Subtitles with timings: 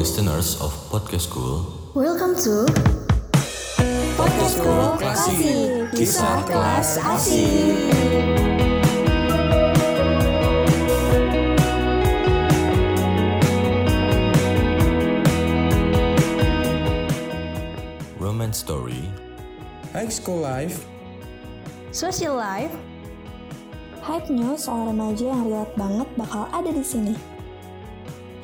[0.00, 1.60] listeners of Podcast School.
[1.92, 2.64] Welcome to
[4.16, 7.76] Podcast School Klasik, kisah kelas asik.
[18.16, 19.04] Romance Story,
[19.92, 20.88] High School Life,
[21.92, 22.72] Social Life.
[24.00, 27.12] Hype news soal remaja yang relate banget bakal ada di sini.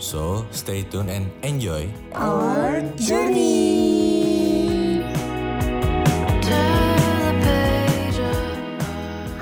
[0.07, 1.91] So stay tuned and enjoy.
[2.15, 5.03] Our Journey.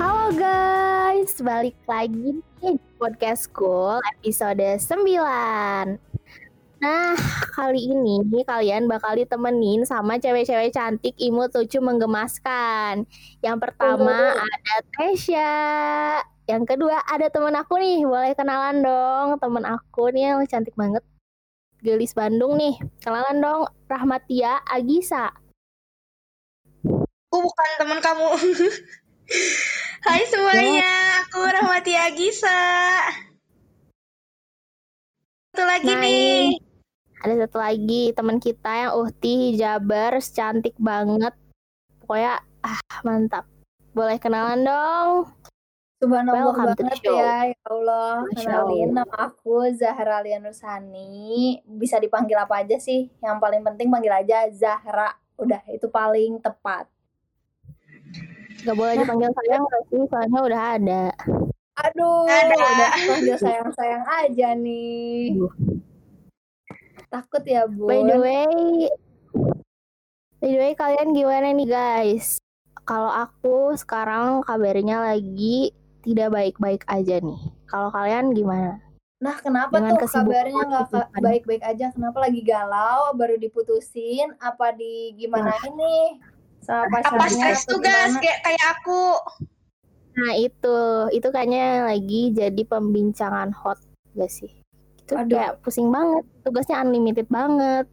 [0.01, 6.01] Halo guys, balik lagi nih di Podcast School episode 9.
[6.81, 7.13] Nah,
[7.53, 13.05] kali ini kalian bakal ditemenin sama cewek-cewek cantik, imut, lucu, menggemaskan.
[13.45, 15.53] Yang pertama ada Tesya.
[16.45, 19.41] Yang kedua ada temen aku nih, boleh kenalan dong.
[19.41, 21.01] Temen aku nih yang cantik banget.
[21.81, 22.77] Gelis Bandung nih.
[23.01, 25.33] Kenalan dong, Rahmatia Agisa.
[26.85, 28.29] Aku bukan teman kamu.
[30.05, 32.61] Hai semuanya, aku Rahmati Agisa.
[35.49, 36.61] Satu lagi Nah, nih.
[37.25, 41.33] Ada satu lagi teman kita yang Uhti Jabar, cantik banget.
[42.05, 43.49] Pokoknya ah mantap.
[43.97, 45.33] Boleh kenalan dong.
[45.95, 48.27] Subhanallah Welcome banget ya, ya Allah.
[48.35, 51.63] Kenalin nama aku Zahra Lian Nursani.
[51.63, 53.07] Bisa dipanggil apa aja sih?
[53.23, 55.15] Yang paling penting panggil aja Zahra.
[55.39, 56.91] Udah, itu paling tepat.
[58.67, 61.05] Gak boleh dipanggil sayang sih, soalnya udah ada.
[61.75, 62.55] Aduh, Ada.
[62.55, 65.35] udah panggil sayang-sayang aja nih.
[65.35, 65.53] Aduh.
[67.07, 67.87] Takut ya, Bu.
[67.87, 68.47] By the way,
[70.43, 72.43] by the way kalian gimana nih guys?
[72.83, 75.71] Kalau aku sekarang kabarnya lagi
[76.05, 77.41] tidak baik-baik aja nih.
[77.65, 78.77] Kalau kalian gimana?
[79.17, 81.89] Nah, kenapa Dengan tuh kabarnya nggak baik-baik aja?
[81.89, 83.15] Kenapa lagi galau?
[83.17, 84.37] Baru diputusin?
[84.37, 86.21] Apa di gimana ini?
[86.61, 89.17] Sama Apa stres tugas kayak kayak aku?
[90.15, 90.77] Nah itu,
[91.11, 93.81] itu kayaknya lagi jadi pembincangan hot
[94.15, 94.51] gak sih?
[95.03, 95.37] Itu Aduh.
[95.37, 97.85] kayak pusing banget, tugasnya unlimited banget.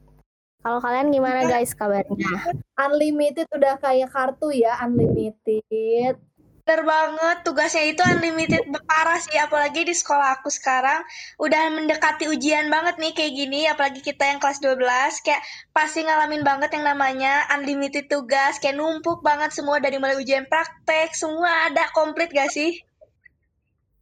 [0.63, 2.55] Kalau kalian gimana guys kabarnya?
[2.79, 6.17] Unlimited udah kayak kartu ya, unlimited.
[6.63, 9.35] Bener banget, tugasnya itu unlimited parah sih.
[9.35, 11.03] Apalagi di sekolah aku sekarang
[11.43, 13.67] udah mendekati ujian banget nih kayak gini.
[13.67, 14.79] Apalagi kita yang kelas 12
[15.27, 15.43] kayak
[15.75, 18.63] pasti ngalamin banget yang namanya unlimited tugas.
[18.63, 22.79] Kayak numpuk banget semua dari mulai ujian praktek, semua ada komplit gak sih?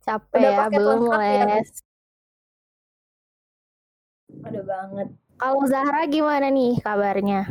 [0.04, 1.70] Capek Udah ya, belum ya, les.
[4.44, 5.08] Ada banget.
[5.40, 7.48] Kalau Zahra gimana nih kabarnya?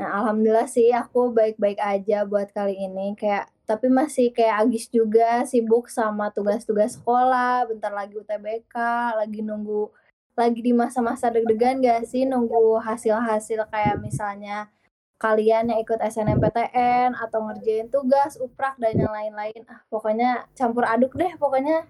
[0.00, 3.12] Nah, alhamdulillah sih aku baik-baik aja buat kali ini.
[3.12, 7.68] Kayak tapi masih kayak Agis juga sibuk sama tugas-tugas sekolah.
[7.70, 8.74] Bentar lagi UTBK,
[9.18, 9.90] lagi nunggu
[10.32, 14.72] lagi di masa-masa deg-degan gak sih nunggu hasil-hasil kayak misalnya
[15.20, 19.62] kalian yang ikut SNMPTN atau ngerjain tugas, uprak dan yang lain-lain.
[19.70, 21.86] Ah, pokoknya campur aduk deh pokoknya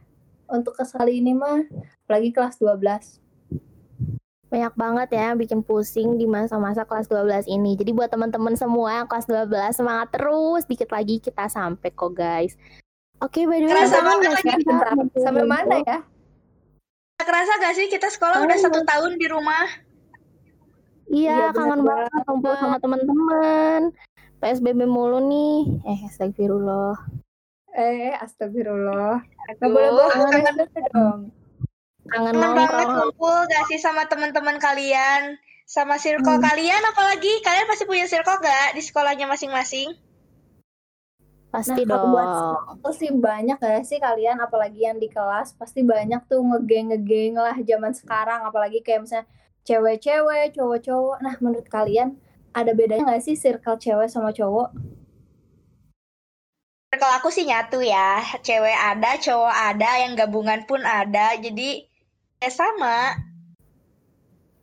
[0.50, 1.64] untuk kali ini mah
[2.04, 3.21] apalagi kelas 12.
[4.52, 7.72] Banyak banget ya yang bikin pusing di masa-masa kelas 12 ini.
[7.72, 12.52] Jadi buat teman-teman semua yang kelas 12 semangat terus, dikit lagi kita sampai kok guys.
[13.24, 14.60] Oke, by the way, Kerasa banget lagi.
[14.60, 15.98] kita sampai mana ya?
[17.16, 19.64] Kerasa gak sih kita sekolah udah Kangen satu tahun di rumah?
[21.08, 23.80] Iya, Iya, kangen bener banget kumpul sama teman-teman.
[24.42, 25.80] PSBB mulu nih.
[25.86, 26.98] Eh, astagfirullah.
[27.72, 29.22] Eh, astagfirullah.
[29.56, 30.54] Gak boleh bohong kangen
[30.92, 31.20] dong.
[32.10, 35.38] Kangen Kangen banget ngumpul gak sih sama teman-teman kalian?
[35.68, 36.44] Sama circle Hmm.
[36.44, 37.40] kalian apalagi?
[37.46, 39.94] Kalian pasti punya circle gak di sekolahnya masing-masing?
[41.52, 42.10] Pasti Nah, dong.
[42.16, 42.28] buat
[42.80, 47.54] Itu sih banyak gak sih kalian apalagi yang di kelas pasti banyak tuh ngegeng-ngegeng lah
[47.62, 49.28] zaman sekarang apalagi kayak misalnya
[49.62, 51.22] cewek-cewek, cowok-cowok.
[51.22, 52.18] Nah, menurut kalian
[52.50, 54.74] ada bedanya gak sih circle cewek sama cowok?
[56.90, 58.20] Circle aku sih nyatu ya.
[58.42, 61.36] Cewek ada, cowok ada, yang gabungan pun ada.
[61.38, 61.91] Jadi
[62.42, 63.14] ya sama.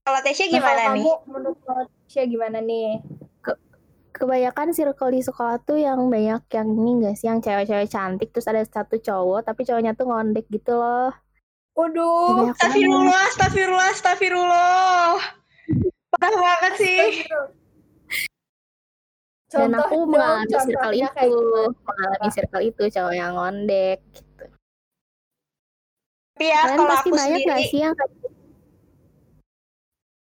[0.04, 1.04] Kalau Tesya Nah, gimana kalau nih?
[1.08, 2.90] kamu menurut Malaysia gimana nih?
[4.10, 7.32] Kebanyakan circle di sekolah tuh yang banyak yang ini gak sih?
[7.32, 11.14] Yang cewek-cewek cantik, terus ada satu cowok, tapi cowoknya tuh ngondek gitu loh.
[11.78, 12.52] Waduh.
[12.52, 15.16] Astagfirullah, astagfirullah, astagfirullah.
[16.20, 17.04] Parah banget sih.
[19.50, 21.32] Dan Contoh aku dong, mengalami circle itu,
[21.82, 24.29] mengalami circle itu cowok yang ngondek gitu.
[26.48, 28.12] Ya Kalian kalau pasti aku banyak sendiri, gak sih yang kayak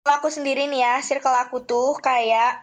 [0.04, 2.60] kalau aku sendiri nih ya, circle aku tuh kayak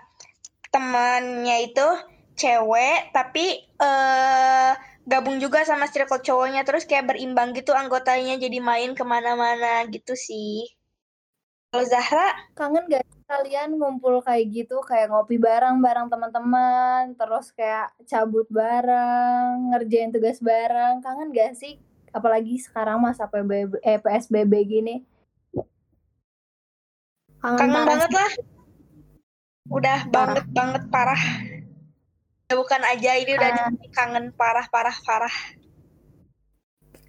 [0.69, 1.89] temannya itu
[2.37, 4.73] cewek, tapi eh
[5.09, 10.13] gabung juga sama circle cowoknya terus kayak berimbang gitu anggotanya jadi main ke mana-mana gitu
[10.13, 10.69] sih.
[11.71, 17.55] Kalau Zahra, Kangen gak sih kalian ngumpul kayak gitu, kayak ngopi bareng bareng teman-teman, terus
[17.55, 20.99] kayak cabut bareng, ngerjain tugas bareng.
[21.01, 21.79] Kangen gak sih?
[22.11, 24.95] Apalagi sekarang masa PBB, eh, PSBB gini.
[27.41, 28.33] Kangen, kangen banget lah.
[29.71, 31.23] Udah banget banget parah.
[32.51, 33.71] Ya, bukan aja ini udah Ah.
[33.95, 35.37] kangen parah parah parah.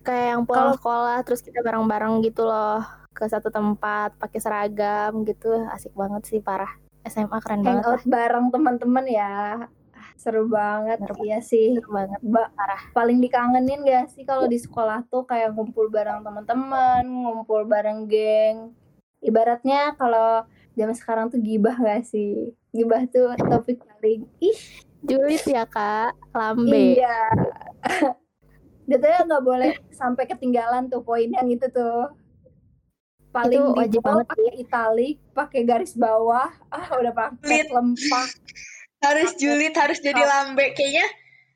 [0.01, 2.81] Kayak yang pulang Kalau- sekolah terus kita bareng-bareng gitu loh
[3.11, 6.69] ke satu tempat pakai seragam gitu asik banget sih parah.
[7.01, 7.81] SMA keren banget.
[7.81, 9.33] Hangout bareng teman-teman ya.
[10.17, 10.99] Seru banget.
[10.99, 11.75] Bener Iya sih.
[11.77, 12.19] Seru banget.
[12.23, 12.51] Ba-
[12.95, 18.75] paling dikangenin gak sih kalau di sekolah tuh kayak ngumpul bareng teman-teman, ngumpul bareng geng.
[19.21, 20.43] Ibaratnya kalau
[20.73, 22.55] zaman sekarang tuh gibah gak sih?
[22.71, 24.59] Gibah tuh topik paling ih
[25.01, 27.01] Julid ya kak, lambe.
[27.01, 27.25] iya.
[28.89, 32.13] Jatuhnya nggak boleh sampai ketinggalan tuh poin yang itu tuh.
[33.31, 37.67] Paling Itu di wajib banget pakai italik, pakai garis bawah, ah udah pakai Lit.
[39.01, 40.77] Harus julid, harus jadi lambe.
[40.77, 41.09] Kayaknya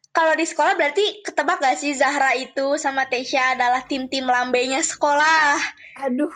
[0.09, 5.59] kalau di sekolah berarti ketebak gak sih Zahra itu sama Tesya adalah tim-tim lambenya sekolah.
[6.07, 6.31] Aduh,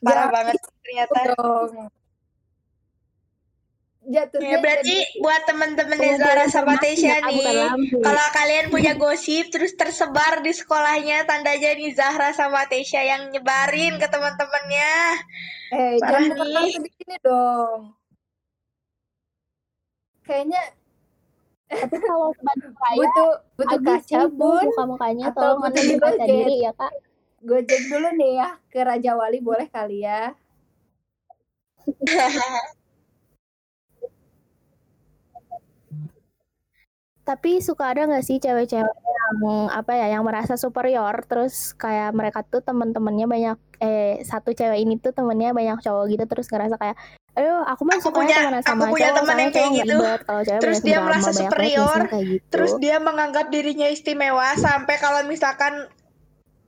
[0.00, 1.20] Parah Jangan banget ternyata.
[1.36, 1.72] dong.
[4.06, 7.58] Jatuhnya Ya, berarti buat temen-temen di Zahra sama Ah, bukan nih,
[8.06, 13.98] kalau kalian punya gosip terus tersebar di sekolahnya, tandanya nih Zahra sama Tesya yang nyebarin
[13.98, 14.94] ke teman-temannya.
[15.74, 17.95] Eh, Parah jangan di sini dong.
[20.26, 20.62] Kayaknya
[21.66, 24.64] Tapi kalau sebantu saya butuh butuh kaca, Bun.
[24.70, 26.26] muka-mukanya Atau tolong butuh digojek.
[26.26, 26.92] diri ya kak.
[27.46, 30.34] Gojek dulu nih ya ke Raja Wali boleh kali ya.
[37.26, 42.46] Tapi suka ada nggak sih cewek-cewek yang apa ya, yang merasa superior, terus kayak mereka
[42.46, 46.94] tuh teman-temannya banyak, eh satu cewek ini tuh temennya banyak cowok gitu, terus ngerasa kayak,
[47.36, 49.96] aduh aku mah Aku punya- temenan aku sama punya temen yang kayak gitu.
[50.00, 50.20] ribet,
[50.56, 52.48] Terus dia merasa superior, gitu.
[52.48, 55.84] Terus dia menganggap dirinya istimewa sampai kalau misalkan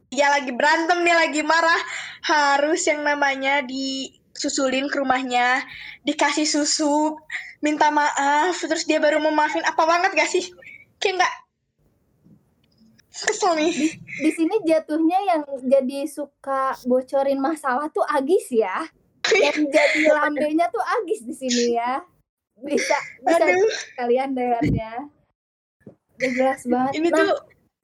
[0.09, 1.81] dia lagi berantem nih lagi marah
[2.23, 5.65] harus yang namanya disusulin ke rumahnya,
[6.03, 7.17] dikasih susu,
[7.59, 10.45] minta maaf, terus dia baru mau maafin apa banget gak sih?
[10.97, 11.35] Kayak nggak
[13.19, 13.73] kesel nih.
[13.99, 18.85] Di sini jatuhnya yang jadi suka bocorin masalah tuh Agis ya.
[19.27, 22.03] Yang jadi lambenya tuh Agis di sini ya.
[22.59, 25.07] Bisa bisa Aduh, kalian dengarnya.
[26.19, 26.93] Udah jelas banget.
[26.99, 27.33] ini Nah, tuh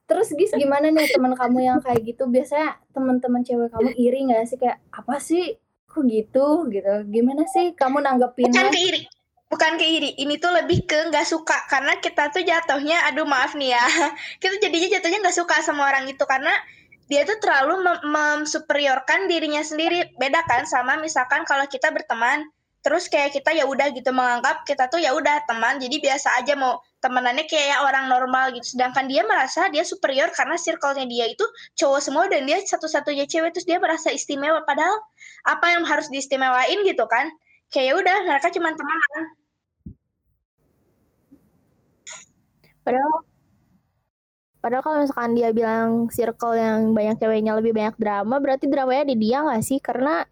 [0.05, 2.27] terus Gis gimana nih teman kamu yang kayak gitu?
[2.27, 5.55] Biasanya teman-teman cewek kamu iri nggak sih kayak apa sih?
[5.87, 6.95] Kok gitu gitu?
[7.07, 8.71] Gimana sih kamu bukan nanggepinnya?
[8.71, 9.01] keiri.
[9.45, 13.77] Bukan keiri, ini tuh lebih ke nggak suka karena kita tuh jatuhnya, aduh maaf nih
[13.77, 13.85] ya,
[14.41, 16.49] kita jadinya jatuhnya nggak suka sama orang itu karena
[17.05, 20.13] dia tuh terlalu mem- memsuperiorkan dirinya sendiri.
[20.17, 22.49] Beda kan sama misalkan kalau kita berteman,
[22.81, 26.53] terus kayak kita ya udah gitu menganggap kita tuh ya udah teman, jadi biasa aja
[26.57, 28.77] mau temenannya kayak orang normal gitu.
[28.77, 31.45] Sedangkan dia merasa dia superior karena circle-nya dia itu
[31.77, 34.97] cowok semua dan dia satu-satunya cewek terus dia merasa istimewa padahal
[35.45, 37.29] apa yang harus diistimewain gitu kan?
[37.69, 38.99] Kayak ya udah mereka cuma teman
[42.85, 43.25] Padahal
[44.65, 49.15] Padahal kalau misalkan dia bilang circle yang banyak ceweknya lebih banyak drama, berarti dramanya di
[49.21, 49.77] dia nggak sih?
[49.77, 50.25] Karena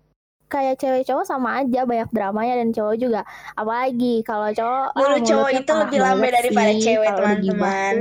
[0.49, 3.21] kayak cewek cowok sama aja banyak dramanya dan cowok juga.
[3.53, 7.93] Apalagi kalau cowok, ah, Mulut cowok mulutnya itu lebih lambe daripada sih cewek, teman-teman.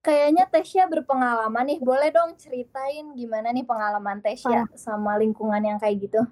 [0.00, 1.78] Kayaknya Tesya berpengalaman nih.
[1.84, 6.24] Boleh dong ceritain gimana nih pengalaman Tesya sama lingkungan yang kayak gitu?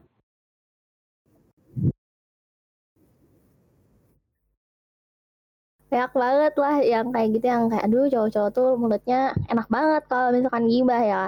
[5.97, 10.29] Banyak banget lah yang kayak gitu yang kayak aduh cowok-cowok tuh mulutnya enak banget kalau
[10.29, 11.23] misalkan gibah ya.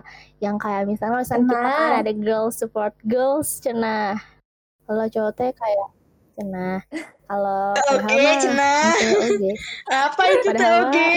[0.44, 4.20] Yang kayak misalnya misalkan kita kan ada girls support girls cenah.
[4.84, 5.88] Kalau cowok teh kayak
[6.36, 6.84] cenah.
[7.24, 8.92] Kalau Oke, mah cenah.
[8.92, 9.50] oke, oke.
[9.88, 11.12] Apa itu Padahal toge?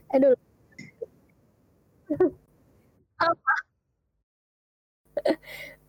[0.16, 0.32] Aduh.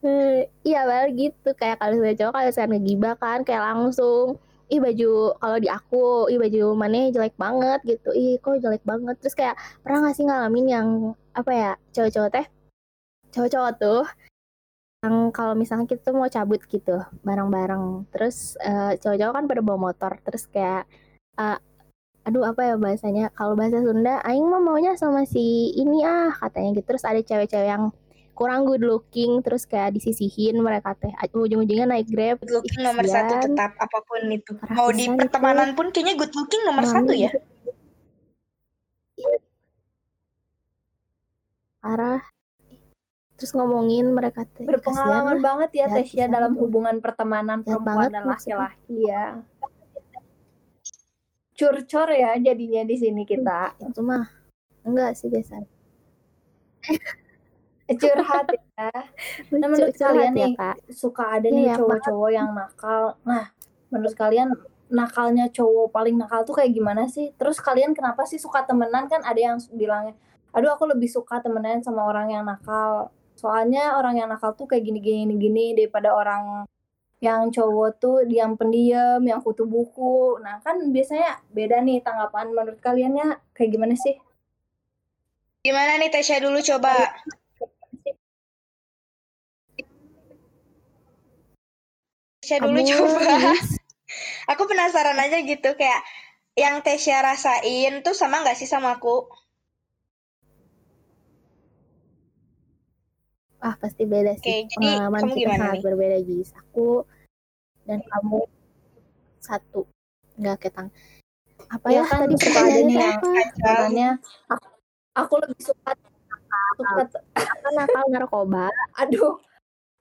[0.03, 4.35] Eh, iya bal gitu kayak kalau misalnya cowok kalau misalnya ngegibah kan kayak langsung
[4.73, 8.09] ih baju kalau di aku ih baju mana jelek banget gitu.
[8.17, 9.15] Ih kok jelek banget?
[9.21, 10.87] Terus kayak pernah gak sih ngalamin yang
[11.33, 12.45] apa ya cowok-cowok teh
[13.33, 14.03] cowok-cowok tuh
[15.03, 20.11] yang kalau misalnya kita mau cabut gitu bareng-bareng terus eh, cowok-cowok kan pada bawa motor
[20.23, 20.85] terus kayak
[21.41, 21.57] eh,
[22.23, 26.79] aduh apa ya bahasanya kalau bahasa Sunda aing mah maunya sama si ini ah katanya
[26.79, 26.95] gitu.
[26.95, 27.91] Terus ada cewek-cewek yang
[28.33, 33.05] kurang good looking terus kayak disisihin mereka teh ujung-ujungnya naik grab Good looking Ih, nomor
[33.05, 34.51] satu tetap apa pun itu.
[34.53, 35.19] Parah Mau di pisan itu.
[35.19, 37.29] pertemanan pun kayaknya good looking nomor satu Ngalamin ya.
[37.29, 37.39] gitu.
[39.15, 39.37] Iya.
[41.79, 42.21] parah
[43.33, 46.59] terus ngomongin mereka teh Berpengalaman kasihan banget ya Ya, Tesya kasihan dalam tuh.
[46.63, 49.25] hubungan pertemanan Ya perempuan banget dan laki-laki ya.
[51.53, 53.77] Curcor ya jadinya di sini kita.
[53.79, 54.25] itu mah
[54.81, 55.61] enggak sih biasa
[57.89, 58.89] Curhat ya.
[59.53, 60.75] Nah, menurut curhat kalian ya, nih, Kak.
[60.89, 63.03] suka ada Iya, nih ya, cowok-cowok yang nakal.
[63.27, 63.43] Nah,
[63.91, 64.49] menurut kalian
[64.93, 67.33] nakalnya cowok paling nakal tuh kayak gimana sih?
[67.35, 70.15] Terus kalian kenapa sih suka temenan kan ada yang bilangnya,
[70.53, 73.09] aduh aku lebih suka temenan sama orang yang nakal.
[73.37, 76.69] Soalnya orang yang nakal tuh kayak gini-gini gini daripada orang
[77.23, 80.37] yang cowok tuh yang pendiam, yang kutu buku.
[80.43, 84.19] Nah, kan biasanya beda nih tanggapan menurut kaliannya kayak gimana sih?
[85.63, 87.15] Gimana nih Tesya dulu coba?
[92.43, 93.55] Tesya dulu Kamu, coba.
[94.51, 96.03] Aku penasaran aja gitu kayak
[96.59, 99.31] yang Tesya rasain tuh sama nggak sih sama aku?
[103.63, 104.67] ah pasti beda sih.
[104.67, 105.83] Oke, jadi pengalaman kamu kita gimana sangat nih?
[105.87, 106.49] berbeda Gis.
[106.51, 107.07] Aku
[107.87, 108.39] dan kamu
[109.39, 109.87] satu.
[110.35, 110.91] Nggak ketang.
[111.71, 114.09] Apa Ya ya, kan tadi suka ada nih pertanyaannya yang sebenarnya
[114.51, 114.67] aku,
[115.15, 115.89] aku lebih suka
[116.75, 116.91] suka
[117.39, 118.67] apa nakal narkoba?
[118.99, 119.39] Aduh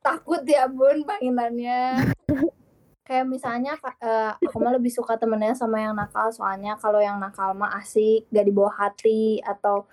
[0.03, 2.13] takut ya bun banginannya
[3.03, 6.31] kayak misalnya eh, aku mah lebih suka temennya sama yang nakal.
[6.33, 9.43] Soalnya kalau yang nakal mah asik gak dibawa hati.
[9.45, 9.85] Atau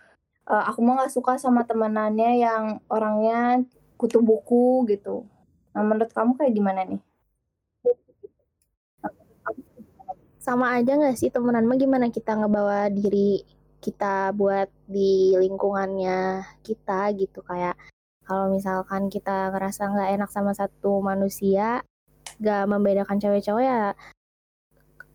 [0.48, 3.66] eh, aku mah nggak suka sama temenannya yang orangnya
[4.00, 5.28] kutu buku gitu.
[5.75, 7.01] Nah menurut kamu kayak gimana nih?
[10.39, 11.30] Sama aja nggak sih?
[11.34, 13.44] Temenan mah gimana kita ngebawa diri
[13.84, 17.44] kita buat di lingkungannya kita gitu.
[17.44, 17.75] Kayak
[18.30, 21.82] kalau misalkan kita ngerasa nggak enak sama satu manusia
[22.38, 23.98] nggak membedakan cewek cowok ya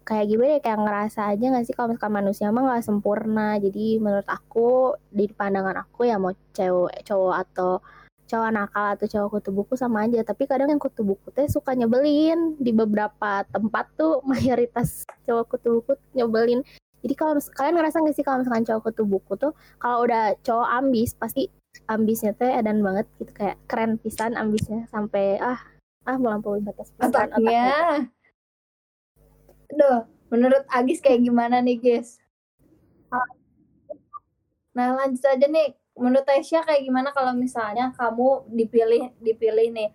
[0.05, 1.75] kayak gimana ya kayak ngerasa aja nggak sih?
[1.75, 3.57] Kalau misalkan manusia mah nggak sempurna.
[3.57, 7.81] Jadi menurut aku di pandangan aku ya mau cewek cowok atau
[8.25, 10.21] cowok nakal atau cowok kutu buku sama aja.
[10.21, 12.61] Tapi kadang yang kutu buku teh suka nyebelin.
[12.61, 16.61] Di beberapa tempat tuh mayoritas cowok kutu buku nyebelin.
[17.05, 20.69] Jadi kalau kalian ngerasa nggak sih kalau misalkan cowok kutu buku tuh kalau udah cowok
[20.85, 21.49] ambis pasti
[21.91, 25.61] ambisnya teh edan banget gitu kayak keren pisan ambisnya sampai ah
[26.05, 27.35] ah melampaui batas pisan otaknya.
[27.39, 27.73] otaknya
[29.75, 32.23] Aduh, menurut Agis kayak gimana nih guys
[34.75, 35.79] nah lanjut aja nih.
[35.95, 39.95] Menurut Tasya kayak gimana kalau misalnya kamu dipilih dipilih nih?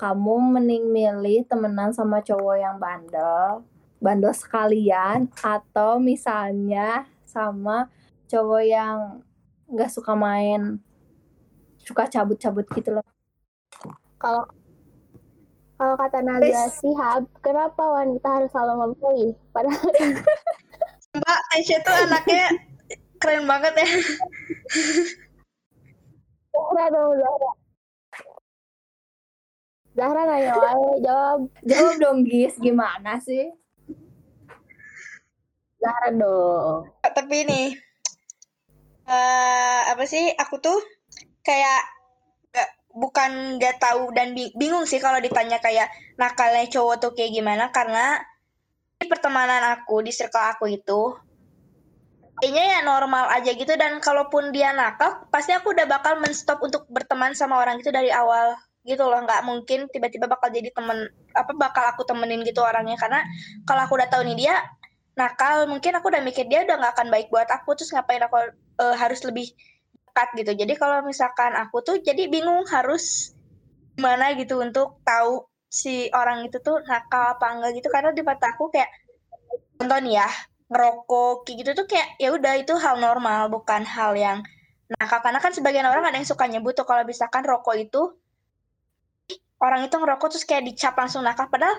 [0.00, 3.60] Kamu mending milih temenan sama cowok yang bandel
[4.04, 7.88] bandel sekalian atau misalnya sama
[8.28, 9.24] cowok yang
[9.68, 10.76] nggak suka main
[11.84, 13.06] suka cabut-cabut gitu loh
[14.18, 14.48] kalau
[15.74, 16.80] kalau kata Wis.
[16.80, 19.32] Sihab, kenapa wanita harus selalu memilih?
[19.50, 19.84] Padahal
[21.18, 22.46] Mbak Tesya tuh anaknya
[23.18, 23.88] keren banget ya.
[26.54, 27.50] Zahra dong, Zahra.
[29.94, 33.50] Zahra nanya wae, jawab jawab dong Gis gimana sih
[35.78, 36.90] Zahra dong.
[37.02, 37.68] Tapi nih,
[39.06, 40.34] eh apa sih?
[40.34, 40.80] Aku tuh
[41.44, 41.80] kayak
[42.50, 47.36] nggak bukan nggak tahu dan bi- bingung sih kalau ditanya kayak nakalnya cowok tuh kayak
[47.36, 48.18] gimana karena
[48.98, 51.02] di pertemanan aku di circle aku itu
[52.38, 53.72] kayaknya ya normal aja gitu.
[53.78, 58.10] Dan kalaupun dia nakal pasti aku udah bakal menstop untuk berteman sama orang itu dari
[58.10, 59.22] awal gitu loh.
[59.22, 62.98] Nggak mungkin tiba-tiba bakal jadi temen apa bakal aku temenin gitu orangnya.
[62.98, 63.24] Karena
[63.64, 64.54] kalau aku udah tahu nih dia
[65.14, 67.78] nakal mungkin aku udah mikir dia udah nggak akan baik buat aku.
[67.78, 68.36] Terus ngapain aku
[68.82, 69.54] eh, harus lebih
[70.14, 70.52] dekat gitu.
[70.54, 73.34] Jadi kalau misalkan aku tuh jadi bingung harus
[73.98, 77.90] gimana gitu untuk tahu si orang itu tuh nakal apa enggak gitu.
[77.90, 78.86] Karena di mata aku kayak
[79.74, 80.30] contoh nih ya
[80.70, 84.38] ngerokok gitu tuh kayak ya udah itu hal normal bukan hal yang
[85.02, 85.18] nakal.
[85.18, 88.14] Karena kan sebagian orang ada yang suka nyebut tuh kalau misalkan rokok itu
[89.58, 91.50] orang itu ngerokok terus kayak dicap langsung nakal.
[91.50, 91.74] Padahal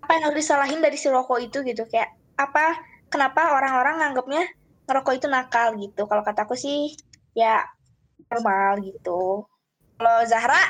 [0.00, 1.84] apa yang harus disalahin dari si rokok itu gitu?
[1.92, 2.80] Kayak apa
[3.12, 4.48] kenapa orang-orang nganggapnya
[4.88, 6.08] ngerokok itu nakal gitu?
[6.08, 6.96] Kalau kataku sih
[7.34, 7.66] ya
[8.30, 9.46] normal gitu
[10.00, 10.62] kalau Zahra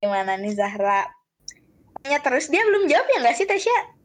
[0.00, 1.08] gimana nih Zahra
[2.02, 3.96] tanya terus dia belum jawab ya nggak sih Tasya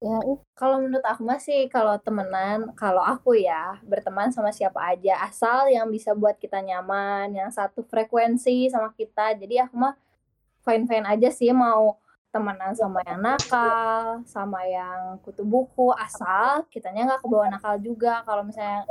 [0.00, 0.16] Ya,
[0.56, 5.86] Kalau menurut aku masih kalau temenan, kalau aku ya berteman sama siapa aja asal yang
[5.92, 9.36] bisa buat kita nyaman, yang satu frekuensi sama kita.
[9.36, 9.94] Jadi aku mah
[10.64, 12.00] fine-fine aja sih mau
[12.32, 18.24] temenan sama yang nakal, sama yang kutu buku, asal kitanya nggak kebawa nakal juga.
[18.26, 18.88] Kalau misalnya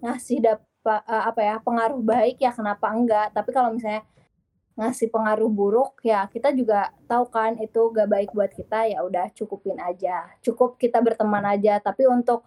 [0.00, 0.75] ngasih dapat
[1.06, 3.34] apa ya pengaruh baik ya kenapa enggak?
[3.34, 4.06] Tapi kalau misalnya
[4.76, 9.32] ngasih pengaruh buruk ya kita juga tahu kan itu gak baik buat kita ya udah
[9.32, 12.44] cukupin aja cukup kita berteman aja tapi untuk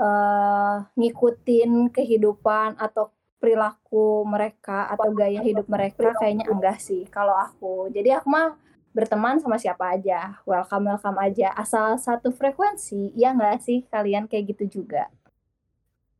[0.00, 7.86] eh, ngikutin kehidupan atau perilaku mereka atau gaya hidup mereka kayaknya enggak sih kalau aku.
[7.94, 8.58] Jadi aku mah
[8.90, 14.58] berteman sama siapa aja, welcome welcome aja, asal satu frekuensi, ya enggak sih kalian kayak
[14.58, 15.06] gitu juga.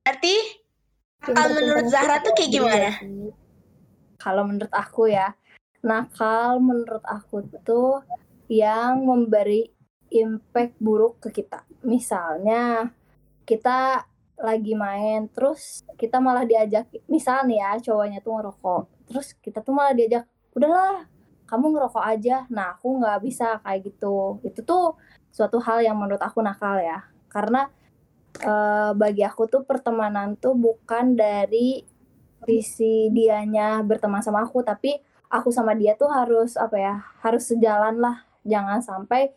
[0.06, 0.67] Berarti
[1.22, 2.90] nakal menurut Zahra tuh kayak gimana?
[4.18, 5.34] Kalau menurut aku ya,
[5.82, 8.02] nakal menurut aku tuh
[8.50, 9.68] yang memberi
[10.10, 11.62] impact buruk ke kita.
[11.84, 12.90] Misalnya
[13.44, 14.04] kita
[14.38, 19.74] lagi main terus kita malah diajak misal nih ya cowoknya tuh ngerokok terus kita tuh
[19.74, 21.10] malah diajak udahlah
[21.50, 24.94] kamu ngerokok aja nah aku nggak bisa kayak gitu itu tuh
[25.34, 27.66] suatu hal yang menurut aku nakal ya karena
[28.42, 31.82] eh, bagi aku tuh pertemanan tuh bukan dari
[32.46, 34.94] visi dianya berteman sama aku tapi
[35.28, 38.16] aku sama dia tuh harus apa ya harus sejalan lah.
[38.48, 39.34] Jangan sampai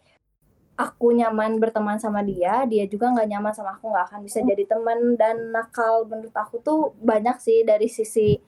[0.80, 4.64] aku nyaman berteman sama dia, dia juga nggak nyaman sama aku nggak akan bisa jadi
[4.66, 5.20] teman.
[5.20, 8.40] Dan nakal menurut aku tuh banyak sih dari sisi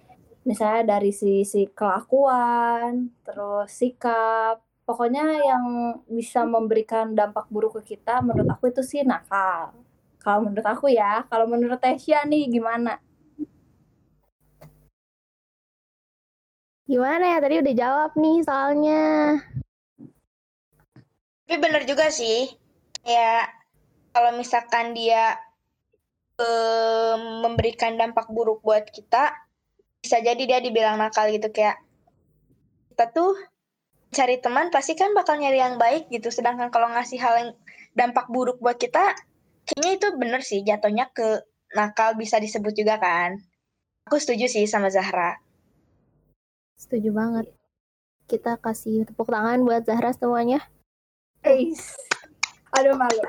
[0.44, 5.66] misalnya dari sisi kelakuan, terus sikap, pokoknya yang
[6.08, 9.83] bisa memberikan dampak buruk ke kita menurut aku itu sih nakal.
[10.24, 12.96] Kalau menurut aku ya, kalau menurut Tesya nih gimana?
[16.88, 19.04] Gimana ya tadi udah jawab nih soalnya.
[21.44, 22.56] Tapi bener juga sih,
[23.04, 23.52] kayak
[24.16, 25.36] kalau misalkan dia
[26.40, 29.36] em, memberikan dampak buruk buat kita,
[30.00, 31.84] bisa jadi dia dibilang nakal gitu kayak
[32.96, 33.36] kita tuh
[34.14, 36.32] cari teman pasti kan bakal nyari yang baik gitu.
[36.32, 37.52] Sedangkan kalau ngasih hal yang
[37.92, 39.18] dampak buruk buat kita,
[39.64, 41.44] kayaknya itu bener sih jatuhnya ke
[41.74, 43.40] nakal bisa disebut juga kan.
[44.08, 45.40] Aku setuju sih sama Zahra.
[46.76, 47.48] Setuju banget.
[48.28, 50.60] Kita kasih tepuk tangan buat Zahra semuanya.
[51.44, 51.72] Eh,
[52.76, 53.24] aduh malu.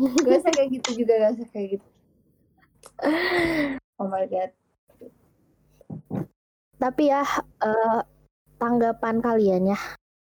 [0.00, 1.88] Gak usah kayak gitu juga, gak usah kayak gitu.
[4.00, 4.50] Oh my god.
[6.80, 7.24] Tapi ya
[7.60, 8.00] eh,
[8.56, 9.80] tanggapan kalian ya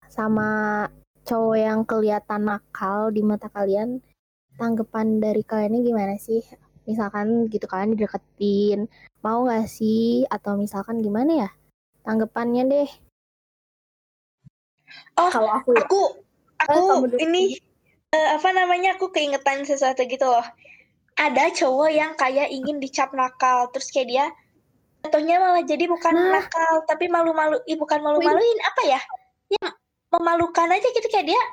[0.05, 0.85] sama
[1.25, 3.97] cowok yang kelihatan nakal di mata kalian,
[4.63, 6.39] tanggapan dari kalian gimana sih?
[6.87, 8.87] Misalkan gitu kan dideketin,
[9.19, 10.23] mau nggak sih?
[10.31, 11.49] Atau misalkan gimana ya?
[12.01, 12.89] Tanggapannya deh.
[15.19, 15.99] Oh, Kalau aku ya, aku
[16.63, 17.17] aku Eh, dulu.
[17.19, 17.43] ini
[18.09, 20.45] eh, apa namanya aku keingetan sesuatu gitu loh
[21.13, 24.25] ada cowok yang kayak ingin dicap nakal terus kayak dia
[25.03, 26.41] jatuhnya malah jadi bukan Nah.
[26.41, 29.01] nakal tapi malu-malu ih bukan malu-maluin apa ya
[29.49, 29.67] ya
[30.13, 31.43] memalukan aja gitu kayak dia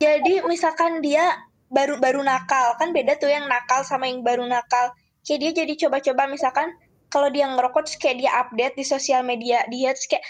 [0.00, 1.28] jadi misalkan dia
[1.68, 2.76] baru baru nakal.
[2.80, 4.92] Kan beda tuh yang nakal sama yang baru nakal.
[5.22, 6.72] Kayak dia jadi coba-coba misalkan
[7.08, 10.24] kalau dia ngerokok terus kayak dia update di sosial media dia terus kayak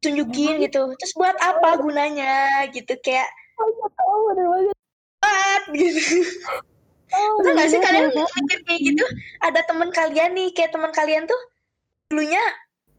[0.00, 0.90] tunjukin gitu.
[0.96, 3.28] Terus buat apa gunanya gitu kayak
[3.60, 4.76] Oh, bener banget.
[5.20, 6.00] banget gitu.
[7.10, 9.04] Oh, Betul nggak sih kalian mikir kayak gitu?
[9.44, 11.40] Ada teman kalian nih kayak teman kalian tuh
[12.08, 12.40] dulunya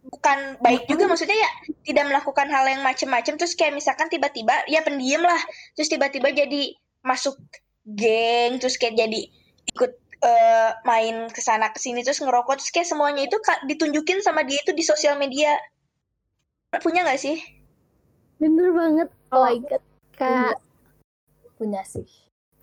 [0.02, 1.50] bukan baik juga maksudnya ya
[1.86, 3.40] tidak melakukan hal yang macem-macem.
[3.42, 5.40] Terus kayak misalkan tiba-tiba ya pendiam lah.
[5.74, 7.38] Terus tiba-tiba jadi masuk
[7.84, 9.22] geng terus kayak jadi
[9.74, 14.46] ikut eh, main ke sana ke sini terus ngerokok terus kayak semuanya itu ditunjukin sama
[14.46, 15.58] dia itu di sosial media
[16.80, 17.38] punya nggak sih
[18.42, 19.08] Bener banget.
[19.30, 19.84] Oh Oh, my god.
[20.18, 20.58] Kak,
[21.62, 22.10] punya sih.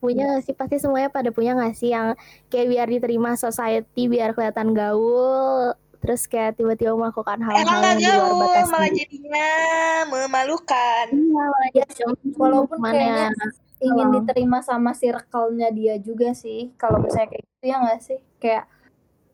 [0.03, 0.55] punya gak sih?
[0.55, 2.19] Pasti semuanya pada punya gak sih yang
[2.51, 5.71] kayak biar diterima society, biar kelihatan gaul,
[6.03, 9.49] terus kayak tiba-tiba melakukan hal-hal yang di luar batas malah jadinya
[10.11, 13.47] memalukan Iya, malah Ya, jadi walaupun kayaknya ya?
[13.81, 16.75] Ingin diterima sama circle-nya dia juga sih.
[16.75, 18.19] Kalau misalnya kayak gitu ya nggak sih?
[18.37, 18.65] Kayak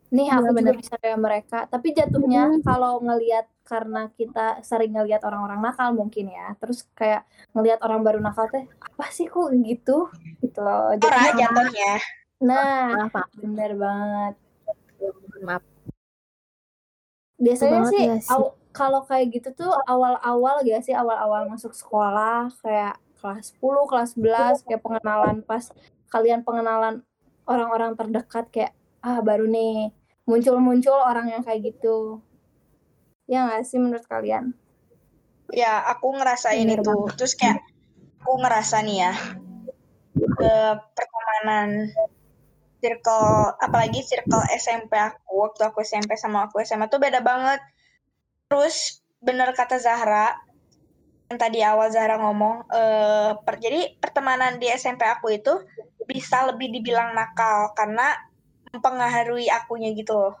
[0.07, 0.75] nih aku juga Bener-bener.
[0.79, 1.59] bisa kayak mereka.
[1.65, 2.61] Tapi jatuhnya Hmm.
[2.61, 6.53] kalau ngelihat karena kita sering ngelihat orang-orang nakal mungkin ya.
[6.57, 10.07] Terus kayak ngelihat orang baru nakal teh apa sih kok gitu?
[10.39, 10.93] Gitu loh.
[10.95, 11.93] Jatuhnya jatuhnya
[12.35, 14.33] nah, Maaf, bener banget.
[15.41, 15.63] maaf.
[17.35, 18.49] Biasanya banget sih, ya sih.
[18.71, 24.69] kalau kayak gitu tuh awal-awal gak sih awal-awal masuk sekolah kayak kelas 10, kelas 11
[24.69, 25.73] kayak pengenalan pas
[26.13, 27.01] kalian pengenalan
[27.49, 29.89] orang-orang terdekat kayak ah baru nih
[30.29, 32.21] muncul-muncul orang yang kayak gitu.
[33.25, 34.53] Ya gak sih menurut kalian?
[35.53, 37.61] ya aku ngerasain Bener itu terus kayak
[38.23, 39.13] aku ngerasa nih ya
[40.41, 41.69] eh, pertemanan
[42.81, 47.61] circle apalagi circle SMP aku waktu aku SMP sama aku SMA tuh beda banget
[48.49, 50.33] terus bener kata Zahra
[51.29, 55.53] yang tadi awal Zahra ngomong eh, per- jadi pertemanan di SMP aku itu
[56.05, 58.13] bisa lebih dibilang nakal karena
[58.69, 60.35] mempengaruhi akunya gitu loh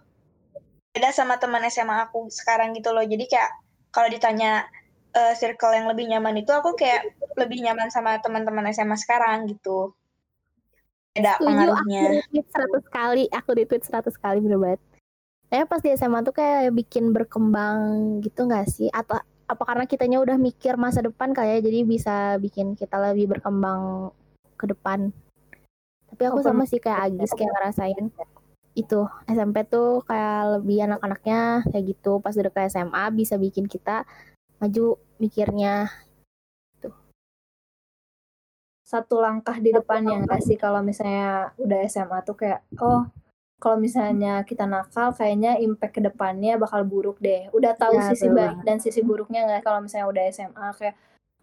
[0.93, 3.51] beda sama teman SMA aku sekarang gitu loh jadi kayak
[3.89, 4.69] kalau ditanya
[5.17, 9.97] eh, circle yang lebih nyaman itu aku kayak lebih nyaman sama teman-teman SMA sekarang gitu
[11.15, 14.81] beda Setuju, aku pengaruhnya retweet 100 kali, aku retweet 100 kali bener banget.
[15.47, 17.79] Eh pas di SMA tuh kayak bikin berkembang
[18.19, 18.91] gitu nggak sih?
[18.91, 19.15] Atau
[19.45, 24.09] apa karena kitanya udah mikir masa depan kayak jadi bisa bikin kita lebih berkembang
[24.57, 25.13] ke depan.
[26.09, 28.05] Tapi aku sama sih kayak Agis kayak ngerasain
[28.75, 32.17] itu SMP tuh kayak lebih anak-anaknya kayak gitu.
[32.19, 34.03] Pas udah ke SMA bisa bikin kita
[34.57, 35.93] maju mikirnya.
[38.85, 43.05] Satu langkah di depannya nggak sih kalau misalnya udah SMA tuh kayak oh
[43.65, 47.49] kalau misalnya kita nakal kayaknya impact ke depannya bakal buruk deh.
[47.49, 49.65] Udah tahu Ya, sisi baik dan sisi buruknya nggak?
[49.65, 50.93] Kalau misalnya udah SMA kayak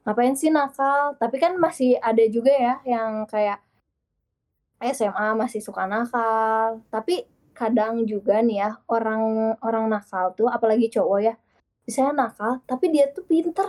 [0.06, 1.18] ngapain sih nakal?
[1.18, 3.58] Tapi kan masih ada juga ya yang kayak
[4.78, 6.78] SMA masih suka nakal.
[6.94, 7.26] Tapi
[7.58, 11.35] kadang juga nih ya orang orang nakal tuh apalagi cowok ya
[11.85, 13.66] misalnya nakal tapi dia tuh pinter.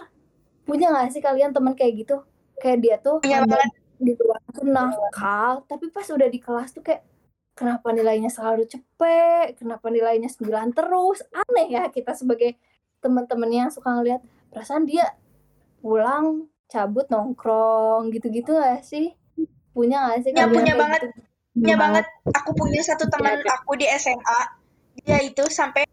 [0.61, 2.21] Punya nggak sih kalian teman kayak gitu?
[2.61, 3.73] Kayak dia tuh Punya banget.
[3.97, 7.01] di luar tuh nakal tapi pas udah di kelas tuh kayak
[7.53, 12.57] kenapa nilainya selalu cepet kenapa nilainya 9 terus aneh ya kita sebagai
[12.99, 15.05] teman-temannya yang suka ngeliat perasaan dia
[15.81, 19.13] pulang cabut nongkrong gitu-gitu gak sih
[19.73, 21.01] punya gak sih Ya, punya banget.
[21.09, 21.21] gitu?
[21.53, 22.05] Punya banget.
[22.33, 24.39] Aku punya satu teman aku di SMA.
[25.05, 25.85] Dia itu sampai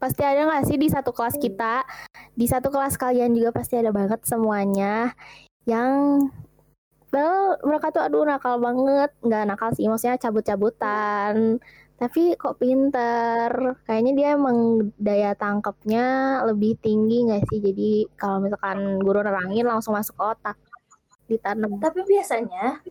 [0.00, 1.86] Pasti ada nggak sih di satu kelas kita,
[2.34, 5.14] di satu kelas kalian juga pasti ada banget semuanya
[5.62, 6.26] yang
[7.12, 11.60] well mereka tuh aduh nakal banget, nggak nakal sih, maksudnya cabut-cabutan.
[12.00, 17.62] Tapi kok pinter, kayaknya dia emang daya tangkapnya lebih tinggi nggak sih?
[17.62, 20.56] Jadi kalau misalkan guru nerangin langsung masuk ke otak,
[21.30, 21.78] ditanam.
[21.78, 22.82] tapi biasanya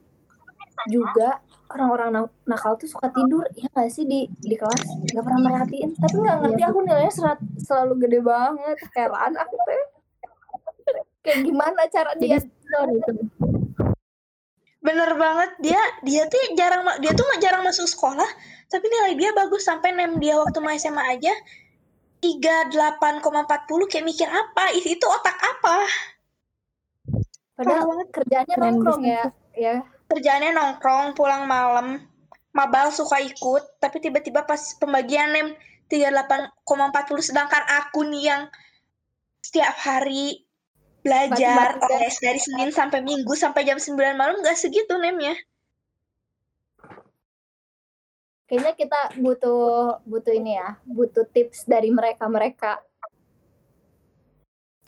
[0.87, 5.11] juga orang-orang na- nakal tuh suka tidur ya gak sih di di kelas?
[5.11, 5.91] Nggak pernah merhatiin.
[5.99, 8.77] Tapi nggak ngerti aku nilainya serat- selalu gede banget.
[8.95, 9.83] Heran aku teh
[11.21, 12.39] kayak gimana cara Jadi dia?
[12.41, 13.11] gitu.
[14.91, 15.49] Bener banget.
[15.63, 18.27] Dia dia tuh jarang dia tuh jarang masuk sekolah
[18.67, 19.63] tapi nilai dia bagus.
[19.63, 21.33] Sampai nem dia waktu mau SMA aja
[22.19, 24.75] 38,40 kayak mikir apa?
[24.75, 25.75] Itu otak apa?
[27.55, 29.23] Padahal kerjaannya Keren nongkrong ya.
[29.55, 29.75] Ya.
[30.11, 32.03] Kerjaannya nongkrong pulang malam.
[32.51, 35.47] Mabal suka ikut tapi tiba-tiba pas pembagian nem
[35.87, 38.43] 38,40 sedangkan aku nih yang
[39.39, 40.43] setiap hari
[41.01, 45.33] belajar les dari Senin sampai Minggu sampai jam 9 malam nggak segitu nemnya
[48.45, 52.81] kayaknya kita butuh butuh ini ya butuh tips dari mereka mereka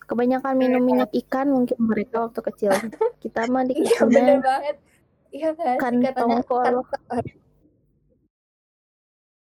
[0.04, 2.72] Kebanyakan minum minyak ikan mungkin mereka waktu kecil.
[3.24, 4.78] Kita mah iya bener banget.
[5.34, 6.44] Iya kan katanya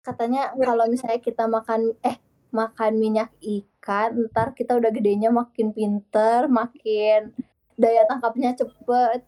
[0.04, 2.18] katanya kalau misalnya kita makan eh
[2.50, 7.32] makan minyak ikan ntar kita udah gedenya makin pinter makin
[7.80, 9.22] daya tangkapnya cepet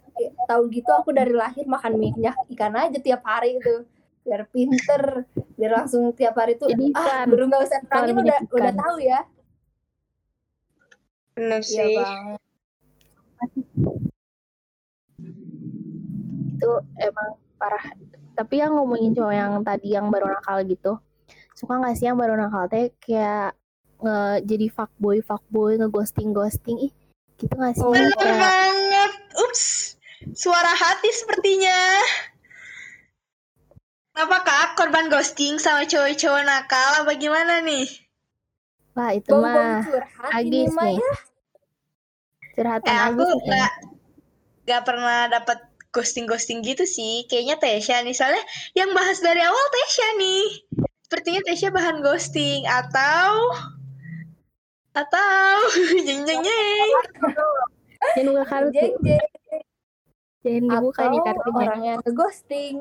[0.50, 3.86] tahu gitu aku dari lahir makan minyak ikan aja tiap hari itu
[4.22, 5.26] biar pinter
[5.58, 7.26] biar langsung tiap hari tuh Jadi ah ikan.
[7.32, 8.82] baru nggak usah terangin udah minyak udah ikan.
[8.84, 9.20] tahu ya
[11.32, 12.26] bener iya sih bang
[16.62, 17.84] itu emang parah.
[18.38, 21.02] Tapi yang ngomongin cowok yang tadi yang baru nakal gitu,
[21.56, 22.68] suka nggak sih yang baru nakal?
[22.72, 23.56] Teh kayak
[24.02, 26.78] nge jadi fuckboy fuckboy ngeghosting ghosting.
[26.90, 26.94] Ih
[27.38, 27.86] gitu nggak sih?
[27.86, 29.12] Bener kayak banget.
[29.48, 29.64] Ups
[30.38, 31.80] suara hati sepertinya.
[34.12, 34.68] Kenapa kak?
[34.76, 36.90] Korban ghosting sama cowok-cowok nakal?
[37.02, 37.88] Apa gimana nih?
[38.92, 41.00] wah itu bau bau mah Agis mah nih.
[41.00, 41.14] ya.
[42.60, 43.72] Curhatan Eh aku Agis nggak
[44.68, 45.60] nggak pernah dapat
[45.96, 47.24] ghosting ghosting gitu sih.
[47.32, 48.16] Kayaknya Tesya nih.
[48.16, 48.44] Soalnya
[48.76, 50.48] yang bahas dari awal Tesya nih.
[51.12, 53.52] Sepertinya Tesya bahan ghosting atau
[54.96, 55.56] atau
[56.08, 56.92] jeng jeng jeng.
[58.16, 58.72] jangan buka kartu.
[58.72, 59.28] Jeng jeng.
[60.40, 61.60] Jangan dibuka nih atau kartunya.
[61.68, 62.76] orang yang ghosting.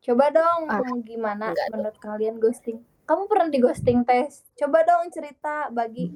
[0.00, 1.68] Coba dong Ah, gimana enggak.
[1.68, 2.80] menurut kalian ghosting?
[3.04, 4.48] Kamu pernah di ghosting tes?
[4.56, 6.08] Coba dong cerita bagi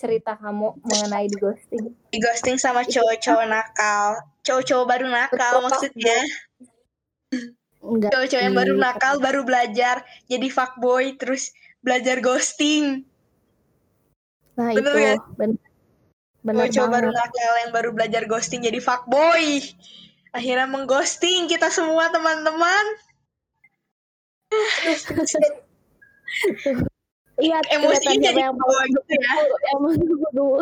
[0.00, 1.92] cerita kamu mengenai di ghosting.
[2.08, 4.16] Di ghosting sama cowok-cowok nakal.
[4.48, 6.18] Cowok-cowok baru nakal Betul, maksudnya.
[7.82, 8.82] Enggak Cowok-cowok yang baru sih.
[8.82, 13.06] nakal baru belajar jadi fuckboy terus belajar ghosting.
[14.58, 15.18] nah Bener itu kan?
[15.38, 15.58] bener
[16.42, 19.44] bener Cowok-cowok baru banget nakal yang baru belajar ghosting jadi fuckboy.
[20.34, 22.84] Akhirnya mengghosting kita semua teman-teman.
[27.40, 29.32] iya Emosinya jadi yang bawa gitu ya.
[29.76, 30.60] emang dulu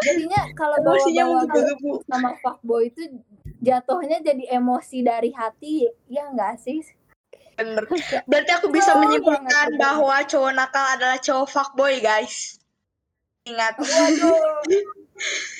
[0.00, 1.44] jadinya kalau bawa-bawa
[2.08, 3.20] sama fuckboy itu
[3.60, 6.80] jatuhnya jadi emosi dari hati ya enggak sih
[7.60, 7.84] Bener.
[8.30, 9.76] Berarti aku bisa Oh, menyimpulkan banget.
[9.76, 12.56] bahwa cowok nakal adalah cowok fuckboy, guys.
[13.44, 13.76] Ingat.
[13.76, 14.64] waduh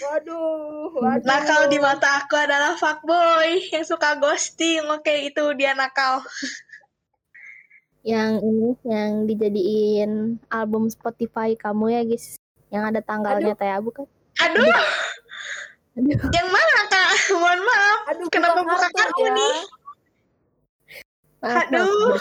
[0.01, 1.21] Waduh, waduh.
[1.29, 4.81] Nakal di mata aku adalah fuckboy yang suka ghosting.
[4.89, 6.25] Oke, itu dia nakal.
[8.01, 10.13] Yang ini yang dijadiin
[10.49, 12.41] album Spotify kamu ya guys.
[12.73, 14.09] Yang ada tanggalnya teh bukan?
[14.41, 14.81] Aduh, Aduh.
[15.99, 17.11] Yang mana kak?
[17.41, 17.99] Mohon maaf.
[18.15, 19.31] Aduh, Kenapa buka kartu ya?
[19.35, 19.57] nih?
[21.41, 22.15] Maaf, Aduh.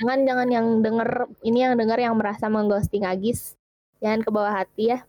[0.00, 3.54] Jangan jangan yang denger ini yang denger yang merasa mengghosting Agis.
[4.02, 5.06] Jangan ke bawah hati ya.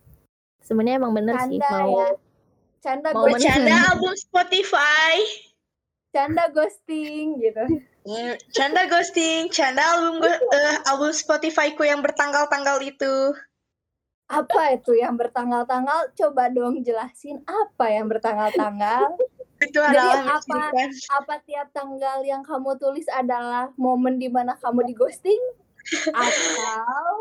[0.62, 2.07] Sebenarnya emang bener sih Canda mau ya.
[2.83, 3.25] Canda Mau.
[3.31, 5.15] Bercanda album Spotify.
[6.13, 7.63] Canda ghosting gitu.
[8.03, 13.33] Hmm, Canda ghosting, canda album eh, album Spotify ku yang bertanggal-tanggal itu.
[14.27, 16.15] Apa itu yang bertanggal-tanggal?
[16.15, 19.13] Coba dong jelasin apa yang bertanggal-tanggal.
[19.63, 20.75] Itu Jadi apa-
[21.15, 25.39] apa tiap tanggal yang kamu tulis adalah momen di mana kamu di ghosting?
[26.12, 27.15] Atau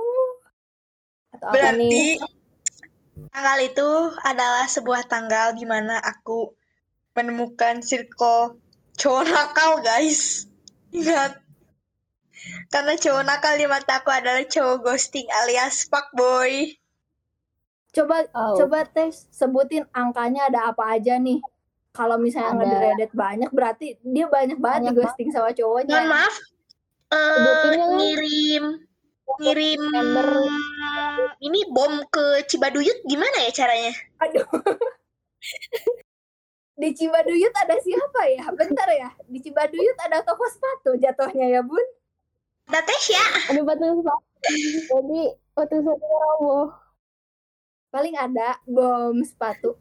[1.30, 2.18] atau apa Berarti nih?
[3.30, 3.88] tanggal itu
[4.26, 6.50] adalah sebuah tanggal di mana aku
[7.14, 8.58] menemukan circle
[8.98, 10.50] cowok nakal, guys.
[10.90, 11.38] Ingat.
[12.74, 16.74] Karena cowok nakal di mata aku adalah cowok ghosting alias fuckboy.
[17.92, 18.56] Coba Oh.
[18.56, 21.38] coba tes sebutin angkanya ada apa aja nih.
[21.92, 22.64] Kalau misalnya Ada.
[22.64, 25.98] ngederedet banyak berarti dia banyak banget Banyak di ghosting sama Mohon cowoknya.
[26.08, 26.34] maaf.
[27.12, 28.64] Eh, Sebutin yang- ngirim
[29.32, 30.28] ngirim September.
[31.38, 33.92] ini bom ke Cibaduyut gimana ya caranya?
[34.18, 34.44] Aduh.
[36.72, 38.48] Di Cibaduyut ada siapa ya?
[38.50, 39.08] Bentar ya.
[39.22, 41.84] Di Cibaduyut ada toko sepatu jatuhnya ya, Bun.
[42.66, 43.52] Natasha.
[43.52, 44.20] ada batu sepatu.
[44.88, 45.20] Jadi
[45.52, 46.68] batu sepatu roboh.
[47.92, 49.76] Paling ada bom sepatu.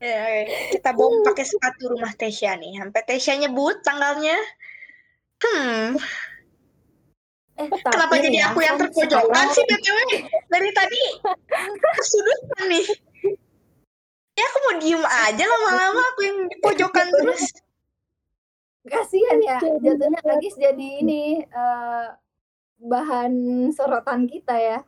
[0.00, 2.80] Ya, kita bom pakai sepatu rumah Tesha nih.
[2.80, 4.34] Sampai Tesha nyebut tanggalnya.
[5.42, 6.00] Hmm,
[7.52, 9.98] Eh, kenapa jadi ya, aku yang kan terpojokan sih BTW?
[10.48, 11.02] Dari tadi
[12.00, 12.86] kesudutan nih.
[14.32, 17.44] Ya aku mau diem aja lama-lama aku yang di pojokan terus.
[18.88, 22.06] Kasihan ya, jatuhnya Agis jadi ini eh,
[22.80, 23.32] bahan
[23.76, 24.78] sorotan kita ya.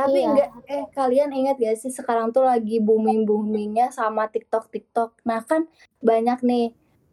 [0.00, 0.28] Tapi Iya.
[0.30, 5.20] enggak eh kalian ingat gak sih sekarang tuh lagi booming-boomingnya sama TikTok TikTok.
[5.24, 5.68] Nah kan
[6.00, 6.66] banyak nih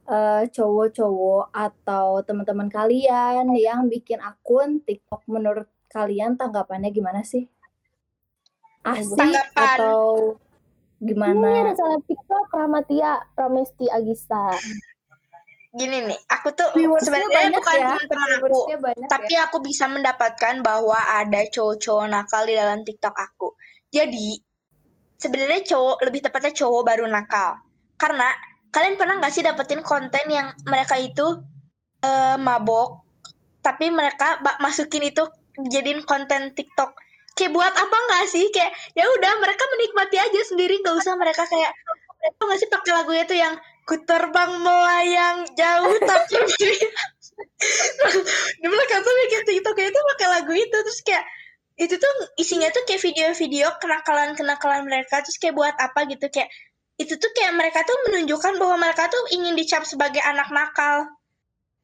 [0.07, 7.43] eh, cowok-cowok atau teman-teman kalian yang bikin akun TikTok menurut kalian tanggapannya gimana sih?
[8.81, 9.67] Asik Tanggapan.
[9.75, 9.99] atau
[10.97, 11.47] Ini gimana?
[11.61, 14.55] ada salah TikTok Ramatia Ramesti Agista.
[15.75, 16.69] Gini nih, aku tuh
[17.03, 18.59] sebenarnya bukan ya, teman-teman aku,
[19.11, 19.51] tapi ya.
[19.51, 23.51] aku bisa mendapatkan bahwa ada cowok-cowok nakal di dalam TikTok aku.
[23.91, 24.39] Jadi
[25.19, 27.59] sebenarnya cowok, lebih tepatnya cowok baru nakal.
[27.99, 28.31] Karena
[28.71, 31.43] kalian pernah nggak sih dapetin konten yang mereka itu
[31.99, 33.03] eh, mabok,
[33.59, 35.27] tapi mereka ba- masukin itu
[35.67, 36.95] jadiin konten TikTok.
[37.35, 38.49] Kayak buat apa nggak sih?
[38.55, 41.75] Kayak ya udah mereka menikmati aja sendiri, nggak usah mereka kayak
[42.17, 43.53] itu nggak sih pakai lagunya tuh yang
[43.87, 46.35] ku terbang melayang jauh tapi
[48.59, 51.23] di belakang tuh bikin TikTok itu pakai lagu itu terus kayak
[51.77, 56.51] itu tuh isinya tuh kayak video-video kenakalan-kenakalan mereka terus kayak buat apa gitu kayak
[56.97, 61.05] itu tuh kayak mereka tuh menunjukkan bahwa mereka tuh ingin dicap sebagai anak nakal.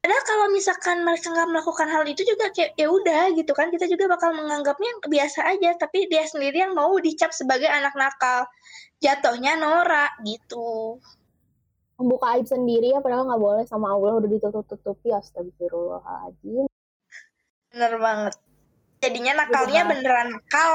[0.02, 3.88] Padahal kalau misalkan mereka nggak melakukan hal itu juga kayak ya udah gitu kan kita
[3.88, 8.44] juga bakal menganggapnya biasa aja tapi dia sendiri yang mau dicap sebagai anak nakal
[9.00, 11.00] jatuhnya norak gitu.
[12.04, 16.68] Membuka aib sendiri ya padahal nggak boleh sama Allah udah ditutup-tutupi astagfirullahaladzim.
[17.72, 18.34] Bener banget.
[19.00, 20.04] Jadinya nakalnya Bener.
[20.04, 20.72] beneran nakal,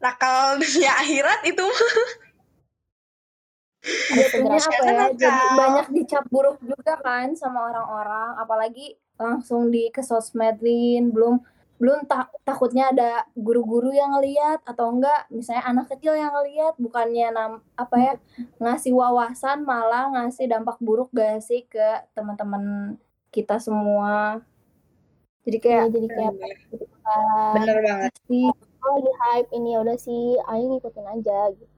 [0.00, 1.68] nakal dunia akhirat itu.
[4.12, 5.16] jatuhnya apa ya Nakal.
[5.16, 11.40] jadi banyak dicap buruk juga kan sama orang-orang apalagi langsung di ke sosmedin belum
[11.80, 17.26] belum tak takutnya ada guru-guru yang ngeliat atau enggak misalnya anak kecil yang ngeliat bukannya
[17.32, 18.12] nam apa ya
[18.60, 22.94] ngasih wawasan malah ngasih dampak buruk gak sih ke teman-teman
[23.32, 24.44] kita semua
[25.40, 26.32] jadi kayak Iya, jadi kayak.
[27.56, 28.12] Bener banget.
[28.28, 28.46] sih
[28.80, 31.68] Oh, lagi hype ini ya udah sih, ayo ngikutin aja gitu.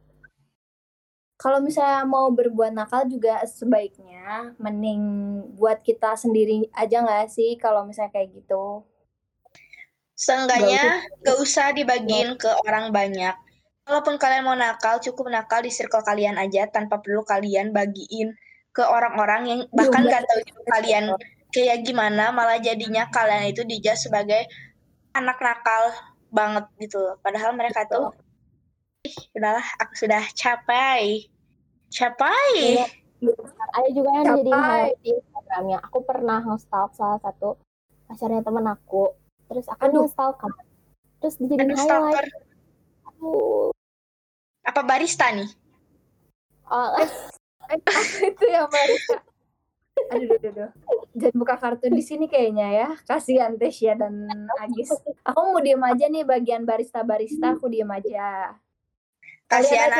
[1.36, 5.02] kalau misalnya mau berbuat nakal juga sebaiknya mending
[5.58, 8.86] buat kita sendiri aja nggak sih kalau misalnya kayak gitu
[10.22, 13.34] Seenggaknya gak usah dibagiin ke orang banyak.
[13.82, 18.30] Kalaupun kalian mau nakal, cukup nakal di circle kalian aja tanpa perlu kalian bagiin
[18.70, 21.04] ke orang-orang yang bahkan Iya, gak tahu kalian
[21.50, 24.46] kayak gimana, malah jadinya kalian itu dijudge sebagai
[25.18, 25.90] anak nakal
[26.30, 27.02] banget gitu.
[27.02, 27.18] loh.
[27.18, 28.14] Padahal mereka tuh,
[29.02, 31.26] ih, udahlah, aku sudah capai.
[31.90, 32.78] Capai.
[32.78, 32.86] Iya.
[33.74, 34.50] Ada juga yang jadi
[35.02, 35.78] di Instagramnya.
[35.90, 37.58] Aku pernah nge-stalk salah satu
[38.06, 39.21] pacarnya temen aku.
[39.52, 40.08] Terus aku Aduh.
[40.08, 40.52] kan.
[41.20, 42.24] Terus dijadiin Aduh, stalker.
[42.24, 42.32] highlight.
[43.06, 43.68] Aduh,
[44.64, 45.48] Apa barista nih?
[46.66, 47.08] Oh, Eh,
[48.32, 49.20] itu yang barista.
[50.08, 50.70] Aduh, aduh, aduh, aduh.
[51.12, 52.88] Jangan buka kartu di sini kayaknya ya.
[53.04, 54.24] Kasihan Tesya dan
[54.56, 54.88] Agis.
[55.28, 58.56] Aku mau diem aja nih bagian barista-barista, aku diem aja.
[59.44, 59.92] Kasihan.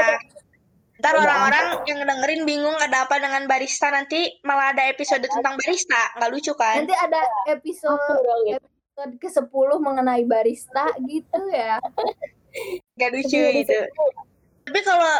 [0.97, 1.25] Ntar Udah.
[1.27, 6.31] orang-orang yang dengerin bingung ada apa dengan barista nanti malah ada episode tentang barista nggak
[6.31, 6.79] lucu kan?
[6.85, 8.63] Nanti ada episode episode
[8.97, 11.81] ke-10 mengenai barista gitu ya.
[12.99, 13.79] Nggak lucu gitu.
[14.69, 15.15] Tapi kalau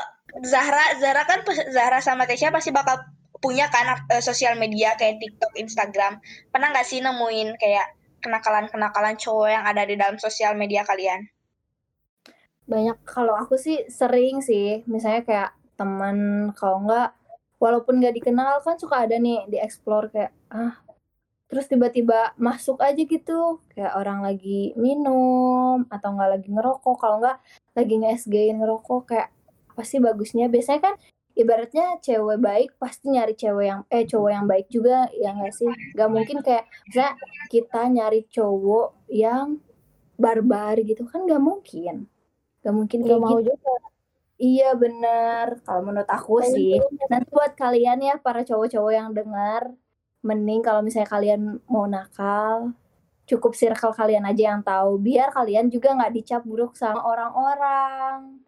[0.45, 1.41] Zahra, Zahra kan
[1.73, 3.01] Zahra sama Tesya pasti bakal
[3.43, 6.23] punya kan eh, sosial media kayak TikTok, Instagram.
[6.55, 11.27] Pernah nggak sih nemuin kayak kenakalan-kenakalan cowok yang ada di dalam sosial media kalian?
[12.63, 17.11] banyak Kalau aku sih sering sih, misalnya kayak teman kalau enggak
[17.59, 20.82] walaupun nggak dikenal kan suka ada nih di explore kayak ah
[21.53, 23.61] terus tiba-tiba masuk aja gitu.
[23.77, 26.97] Kayak orang lagi minum atau enggak lagi ngerokok.
[26.97, 27.39] Kalau enggak
[27.77, 29.29] lagi nge-SG-in ngerokok kayak
[29.77, 30.49] pasti bagusnya.
[30.49, 30.95] Biasanya kan
[31.37, 35.69] ibaratnya cewek baik pasti nyari cewek yang eh cowok yang baik juga ya nggak sih?
[35.93, 37.13] Nggak mungkin kayak misalnya
[37.53, 39.61] kita nyari cowok yang
[40.17, 42.09] barbar gitu kan nggak mungkin.
[42.65, 43.53] Nggak mungkin nggak kayak mau gitu.
[43.53, 43.75] juga.
[44.43, 46.81] Iya bener, kalau menurut aku sih.
[47.07, 49.71] Nanti buat kalian ya para cowok-cowok yang dengar,
[50.23, 52.73] mending kalau misalnya kalian mau nakal,
[53.27, 58.43] cukup circle kalian aja yang tahu, biar kalian juga nggak dicap buruk sama orang-orang.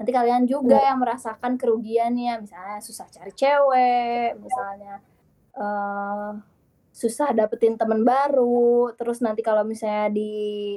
[0.00, 5.04] Nanti kalian juga yang merasakan kerugiannya, misalnya susah cari cewek, misalnya
[5.56, 6.30] eh
[6.90, 10.76] susah dapetin temen baru, terus nanti kalau misalnya di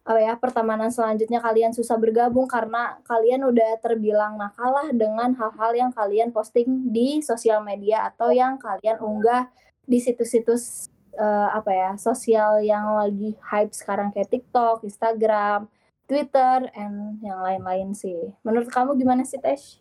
[0.00, 5.72] apa ya pertemanan selanjutnya kalian susah bergabung karena kalian udah terbilang nakal lah dengan hal-hal
[5.76, 9.52] yang kalian posting di sosial media atau yang kalian unggah
[9.84, 15.68] di situs-situs eh, apa ya sosial yang lagi hype sekarang kayak TikTok, Instagram,
[16.08, 18.32] Twitter, and yang lain-lain sih.
[18.42, 19.80] Menurut kamu gimana sih Tesh?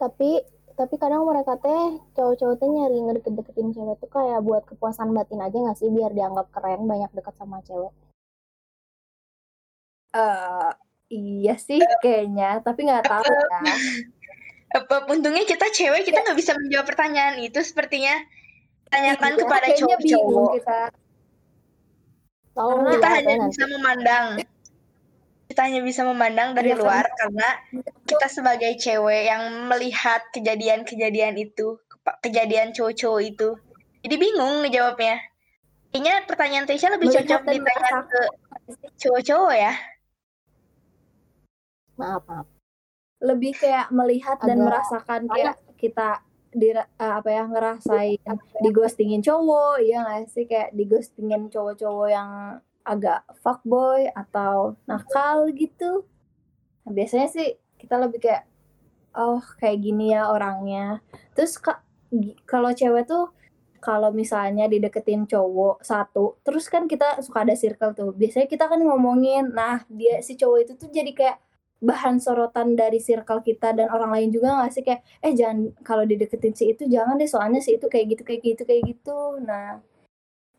[0.00, 0.40] tapi
[0.80, 5.52] tapi kadang mereka teh cowok-cowok teh nyari ngedeket-deketin cewek tuh kayak buat kepuasan batin aja
[5.52, 7.92] nggak sih biar dianggap keren banyak dekat sama cewek
[10.10, 10.70] Eh
[11.14, 13.74] iya sih kayaknya, tapi nggak tahu ya.
[14.74, 18.18] Apa untungnya kita cewek kita nggak bisa menjawab pertanyaan itu sepertinya.
[18.90, 20.50] Tanyakan Iya, kepada cowok-cowok.
[20.58, 20.80] kita.
[22.50, 24.26] tolong Kita dijawab hanya ya bisa memandang.
[25.50, 27.48] Kita hanya bisa memandang dari Iya, luar karena
[28.06, 31.74] kita sebagai cewek yang melihat kejadian-kejadian itu,
[32.22, 33.58] kejadian cowok-cowok itu.
[34.06, 35.18] Jadi bingung ngejawabnya.
[35.90, 38.22] Kayaknya pertanyaan Tesya lebih Melihat cocok dan ditanya ke
[38.96, 39.74] cowok-cowok ya.
[41.98, 42.48] maaf maaf
[43.20, 48.16] lebih kayak melihat dan Agak- merasakan kayak kita di eh, apa ya ngerasain
[48.64, 52.30] digostingin cowok ya nggak sih kayak digostingin cowok-cowok yang
[52.90, 56.02] agak fuckboy atau nakal gitu.
[56.82, 57.48] Nah, biasanya sih
[57.78, 58.50] kita lebih kayak
[59.14, 60.98] oh kayak gini ya orangnya.
[61.38, 61.54] Terus
[62.50, 63.30] kalau cewek tuh
[63.80, 68.10] kalau misalnya dideketin cowok satu terus kan kita suka ada circle tuh.
[68.12, 71.38] Biasanya kita kan ngomongin nah dia si cowok itu tuh jadi kayak
[71.80, 74.82] bahan sorotan dari circle kita dan orang lain juga nggak sih?
[74.84, 78.40] Kayak eh jangan kalau dideketin si itu jangan deh soalnya si itu kayak gitu kayak
[78.44, 79.18] gitu kayak gitu.
[79.40, 79.80] Nah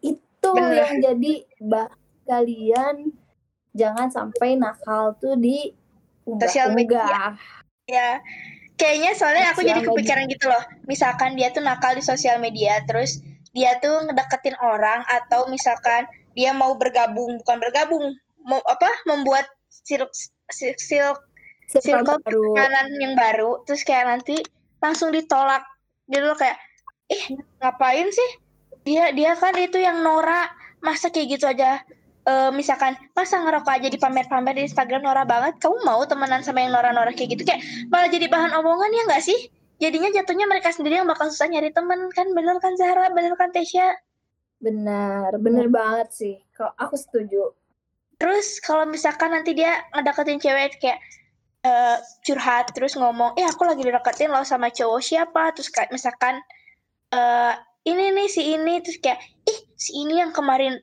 [0.02, 0.74] itu Bener.
[0.82, 3.16] yang jadi bah kalian
[3.72, 5.72] jangan sampai nakal tuh di
[6.22, 7.36] Sosial media.
[7.90, 8.22] Ya,
[8.78, 9.90] kayaknya soalnya aku Sosial jadi media.
[9.92, 10.64] kepikiran gitu loh.
[10.86, 13.20] Misalkan dia tuh nakal di sosial media, terus
[13.52, 16.08] dia tuh ngedeketin orang atau misalkan
[16.38, 18.16] dia mau bergabung, bukan bergabung,
[18.48, 18.88] mau apa?
[19.10, 20.08] Membuat sil
[20.48, 21.20] sil, sil-
[21.68, 22.22] circle
[22.56, 24.40] kanan yang baru, terus kayak nanti
[24.80, 25.66] langsung ditolak.
[26.08, 26.58] Jadi lo kayak,
[27.12, 27.24] eh
[27.60, 28.32] ngapain sih?
[28.88, 30.48] Dia dia kan itu yang Nora,
[30.80, 31.84] masa kayak gitu aja?
[32.22, 36.62] Eh, misalkan masa ngerokok aja di pamer-pamer di Instagram Nora banget, kamu mau temenan sama
[36.62, 37.44] yang Nora-Nora kayak gitu?
[37.50, 39.50] Kayak malah jadi bahan omongan ya nggak sih?
[39.82, 43.50] Jadinya jatuhnya mereka sendiri yang bakal susah nyari temen kan, bener kan Zahra, bener kan
[43.50, 43.98] Tesya?
[44.62, 46.36] benar bener banget sih.
[46.54, 47.50] Kalau aku setuju.
[48.22, 51.02] Terus kalau misalkan nanti dia ngedeketin cewek kayak
[51.66, 56.38] eh, curhat terus ngomong, eh aku lagi dideketin loh sama cowok siapa, terus kayak misalkan
[57.10, 57.54] eh
[57.89, 58.78] ini nih si ini.
[58.86, 59.20] Terus kayak
[59.50, 60.78] ih si ini yang kemarin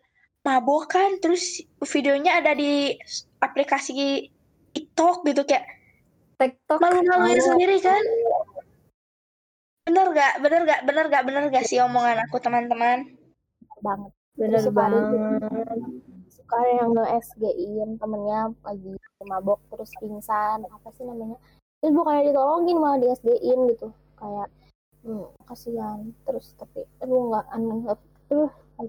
[0.47, 2.95] mabok kan, terus videonya ada di
[3.43, 4.29] aplikasi
[4.75, 5.67] TikTok gitu kayak
[6.39, 7.47] TikTok malu-maluin Oh.
[7.55, 8.03] sendiri kan?
[9.89, 10.33] Bener gak?
[10.45, 10.81] Bener gak?
[10.85, 11.23] Bener gak?
[11.27, 13.19] Bener gak sih omongan aku teman-teman?
[13.83, 15.05] banget bener suka banget
[16.31, 18.93] suka yang nge SG-in temennya lagi
[19.27, 21.37] mabok terus pingsan apa sih namanya
[21.83, 24.49] terus bukannya ditolongin malah di SG-in gitu kayak
[25.03, 27.99] hmm, kasihan terus tapi aduh nggak aneh nggak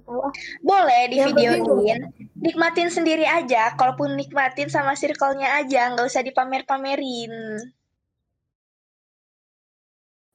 [0.05, 1.99] tahu ah Boleh di Yang videoin,
[2.37, 3.73] nikmatin sendiri aja.
[3.73, 7.33] Kalaupun nikmatin sama circle-nya aja, nggak usah dipamer-pamerin.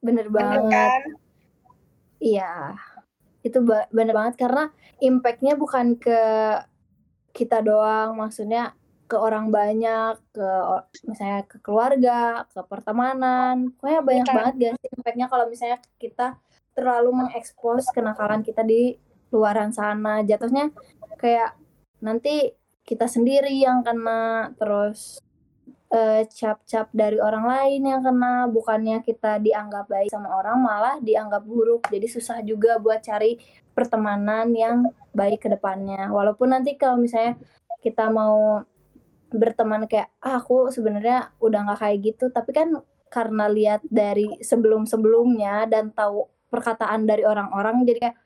[0.05, 0.73] Bener Bener banget.
[0.73, 1.03] kan?
[2.21, 2.53] Iya.
[3.45, 6.21] Itu ba- bener banget karena impact-nya bukan ke
[7.35, 8.73] kita doang, maksudnya
[9.05, 10.49] ke orang banyak, ke
[11.05, 13.69] misalnya ke keluarga, ke pertemanan.
[13.77, 14.37] Pokoknya banyak Bener.
[14.37, 16.27] banget gak sih impact-nya kalau misalnya kita
[16.75, 18.97] terlalu mengekspos kenakalan kita di
[19.35, 20.23] luaran sana.
[20.23, 20.71] Jatuhnya
[21.19, 21.59] kayak
[21.99, 22.55] nanti
[22.87, 25.19] kita sendiri yang kena, terus
[25.91, 31.43] eh, cap-cap dari orang lain yang kena, bukannya kita dianggap baik sama orang, malah dianggap
[31.43, 31.91] buruk.
[31.91, 33.41] Jadi susah juga buat cari
[33.75, 36.13] pertemanan yang baik ke depannya.
[36.13, 37.35] Walaupun nanti kalau misalnya
[37.83, 38.63] kita mau
[39.35, 42.69] berteman kayak ah, aku sebenarnya udah nggak kayak gitu, tapi kan
[43.11, 48.17] karena lihat dari sebelum-sebelumnya dan tahu perkataan dari orang-orang jadi kayak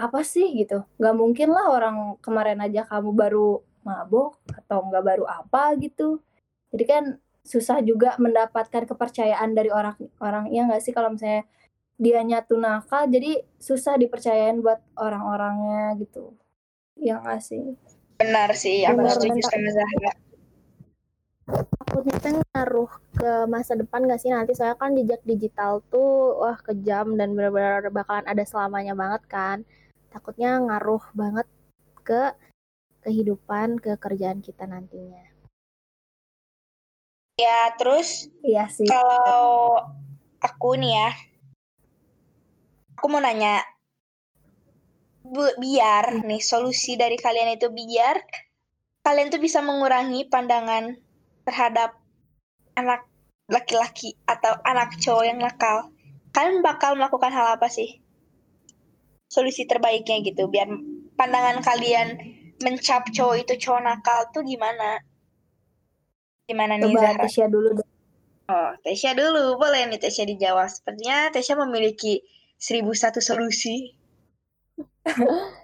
[0.00, 0.80] apa sih gitu?
[0.96, 6.24] Nggak mungkin lah orang kemarin aja kamu baru mabok atau nggak baru apa gitu.
[6.72, 7.04] Jadi kan
[7.44, 11.48] susah juga mendapatkan kepercayaan dari orang orang ya nggak sih kalau misalnya
[12.00, 16.32] dia nyatu nakal jadi susah dipercayain buat orang-orangnya gitu.
[16.96, 17.76] Ya nggak sih?
[18.20, 20.12] Benar sih, aku Benar, setuju sama Zahra.
[21.50, 24.30] takutnya teh ngaruh ke masa depan gak sih?
[24.30, 29.58] Nanti soalnya kan jejak digital tuh wah kejam dan benar-benar bakalan ada selamanya banget kan
[30.10, 31.46] takutnya ngaruh banget
[32.04, 32.34] ke
[33.00, 35.30] kehidupan ke kerjaan kita nantinya
[37.40, 39.80] Ya, terus iya sih kalau
[40.44, 41.10] aku nih ya,
[42.92, 43.64] aku mau nanya,
[45.56, 48.20] biar nih solusi dari kalian itu biar
[49.00, 51.00] kalian tuh bisa mengurangi pandangan
[51.48, 51.96] terhadap
[52.76, 53.08] anak
[53.48, 55.88] laki-laki atau anak cowok yang nakal.
[56.36, 58.04] Kalian bakal melakukan hal apa sih?
[59.30, 60.66] Solusi terbaiknya gitu, biar
[61.14, 62.18] pandangan kalian
[62.60, 64.98] mencap cowok itu cowok nakal tuh gimana?
[66.50, 67.22] Gimana nih coba Zahra?
[67.24, 67.88] Tesya dulu deh
[68.50, 69.54] Oh, Tesya dulu.
[69.62, 70.66] Boleh nih Tesya dijawab.
[70.66, 72.18] Sepertinya Tesya memiliki
[72.58, 73.94] seribu satu solusi.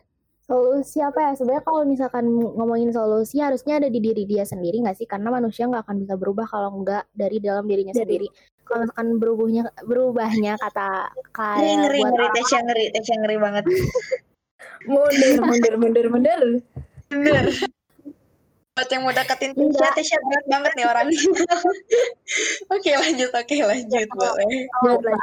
[0.47, 4.95] solusi apa ya sebenarnya kalau misalkan ngomongin solusi harusnya ada di diri dia sendiri nggak
[4.95, 8.27] sih karena manusia nggak akan bisa berubah kalau nggak dari dalam dirinya Dari- sendiri
[8.67, 12.27] kalau misalkan berubahnya berubahnya kata Ngeri, kayak ngeri, buat ngeri.
[12.35, 12.85] Tesya ngeri.
[12.93, 13.65] Tesya ngeri banget.
[14.91, 16.41] mundur mundur mundur mundur
[17.07, 17.47] Bener.
[18.77, 19.93] Buat yang mau deketin Tesya, Enggak.
[19.97, 21.21] Tesya berat banget nih orangnya.
[22.75, 23.31] oke, lanjut.
[23.33, 24.09] Oke, lanjut.
[24.85, 25.21] Boleh.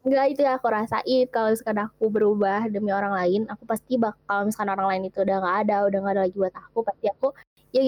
[0.00, 4.16] Enggak itu yang aku rasain kalau misalkan aku berubah demi orang lain aku pasti bakal
[4.24, 7.06] kalau misalkan orang lain itu udah nggak ada udah nggak ada lagi buat aku pasti
[7.12, 7.28] aku
[7.68, 7.82] ya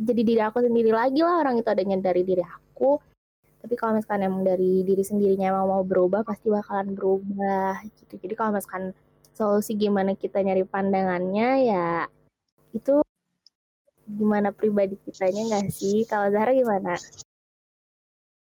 [0.00, 2.96] jadi diri aku sendiri lagi lah orang itu adanya dari diri aku
[3.58, 8.14] tapi kalau misalkan emang dari diri sendirinya emang mau berubah pasti bakalan berubah gitu.
[8.22, 8.94] Jadi kalau misalkan
[9.34, 11.88] solusi gimana kita nyari pandangannya ya
[12.74, 13.02] itu
[14.08, 16.06] gimana pribadi kitanya nggak sih?
[16.08, 16.96] Kalau Zahra gimana?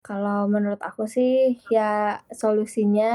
[0.06, 3.12] Kalau menurut aku sih ya solusinya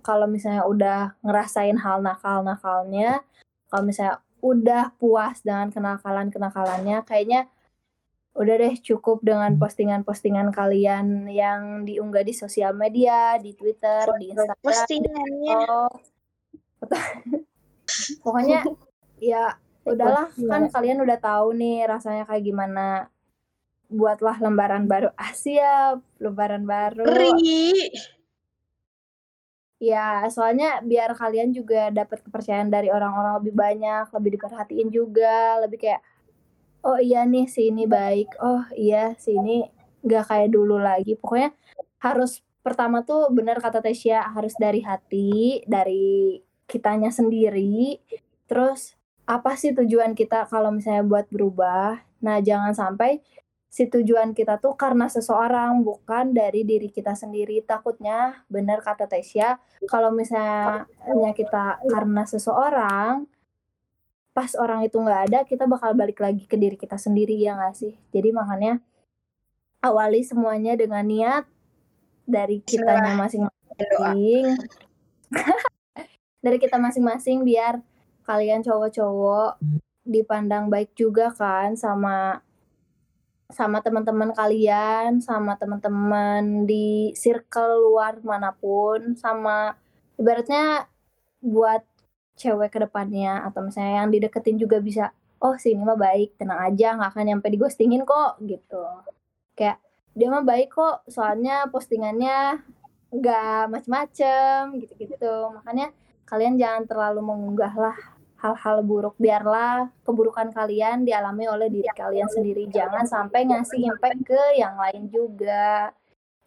[0.00, 3.20] kalau misalnya udah ngerasain hal nakal-nakalnya,
[3.68, 7.46] kalau misalnya udah puas dengan kenakalan-kenakalannya, kayaknya
[8.32, 14.64] udah deh cukup dengan postingan-postingan kalian yang diunggah di sosial media, di Twitter, di Instagram,
[14.64, 15.60] Postingannya.
[18.24, 18.64] Pokoknya
[19.20, 19.52] ya
[19.84, 23.12] udahlah kan kalian udah tahu nih rasanya kayak gimana.
[23.92, 27.04] Buatlah lembaran baru Asia, lembaran baru.
[27.04, 27.92] Ngeri.
[29.82, 35.76] Ya, soalnya biar kalian juga dapat kepercayaan dari orang-orang lebih banyak, lebih diperhatiin juga, lebih
[35.76, 36.00] kayak
[36.82, 39.66] oh iya nih si ini baik, oh iya si ini
[40.02, 41.14] nggak kayak dulu lagi.
[41.18, 41.54] Pokoknya
[42.02, 47.98] harus pertama tuh bener kata Tesya harus dari hati, dari kitanya sendiri.
[48.46, 48.94] Terus
[49.26, 52.02] apa sih tujuan kita kalau misalnya buat berubah?
[52.22, 53.22] Nah, jangan sampai
[53.72, 57.64] si tujuan kita tuh karena seseorang bukan dari diri kita sendiri.
[57.64, 59.56] Takutnya bener kata Tesya
[59.88, 60.84] kalau misalnya
[61.32, 63.24] kita karena seseorang
[64.32, 67.76] pas orang itu nggak ada kita bakal balik lagi ke diri kita sendiri ya nggak
[67.76, 68.80] sih jadi makanya
[69.84, 71.44] awali semuanya dengan niat
[72.24, 73.20] dari kitanya Doa.
[73.28, 74.46] masing-masing
[76.44, 77.84] dari kita masing-masing biar
[78.24, 79.60] kalian cowok-cowok
[80.02, 82.40] dipandang baik juga kan sama
[83.52, 89.76] sama teman-teman kalian, sama teman-teman di circle luar mana pun, sama
[90.16, 90.88] ibaratnya
[91.44, 91.84] buat
[92.36, 95.12] cewek ke depannya atau misalnya yang dideketin juga bisa,
[95.42, 98.84] oh si ini mah baik, tenang aja, nggak akan nyampe digostingin kok gitu.
[99.58, 99.78] Kayak
[100.12, 102.60] dia mah baik kok, soalnya postingannya
[103.12, 105.52] nggak macem-macem gitu-gitu.
[105.60, 105.92] Makanya
[106.24, 107.96] kalian jangan terlalu mengunggah lah
[108.40, 109.14] hal-hal buruk.
[109.20, 112.66] Biarlah keburukan kalian dialami oleh diri kalian sendiri.
[112.72, 115.92] Jangan sampai ngasih impact ke yang lain juga.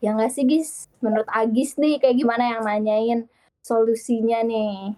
[0.03, 0.91] Ya nggak sih, Gis?
[0.99, 3.19] Menurut Agis nih, kayak gimana yang nanyain
[3.63, 4.93] solusinya nih?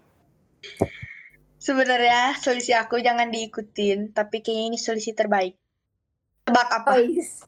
[1.57, 5.59] Sebenarnya solusi aku jangan diikutin, tapi kayaknya ini solusi terbaik.
[6.47, 6.91] Tebak apa?
[6.95, 7.43] Oh, is.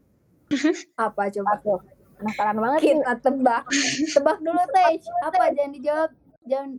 [1.00, 1.56] Apa coba?
[1.62, 1.80] Aku
[2.20, 2.94] penasaran banget nih.
[3.00, 3.64] Kita tebak.
[4.12, 4.98] Tebak dulu, Teh.
[5.24, 5.56] Apa?
[5.56, 6.12] Jangan dijawab.
[6.44, 6.70] Jangan,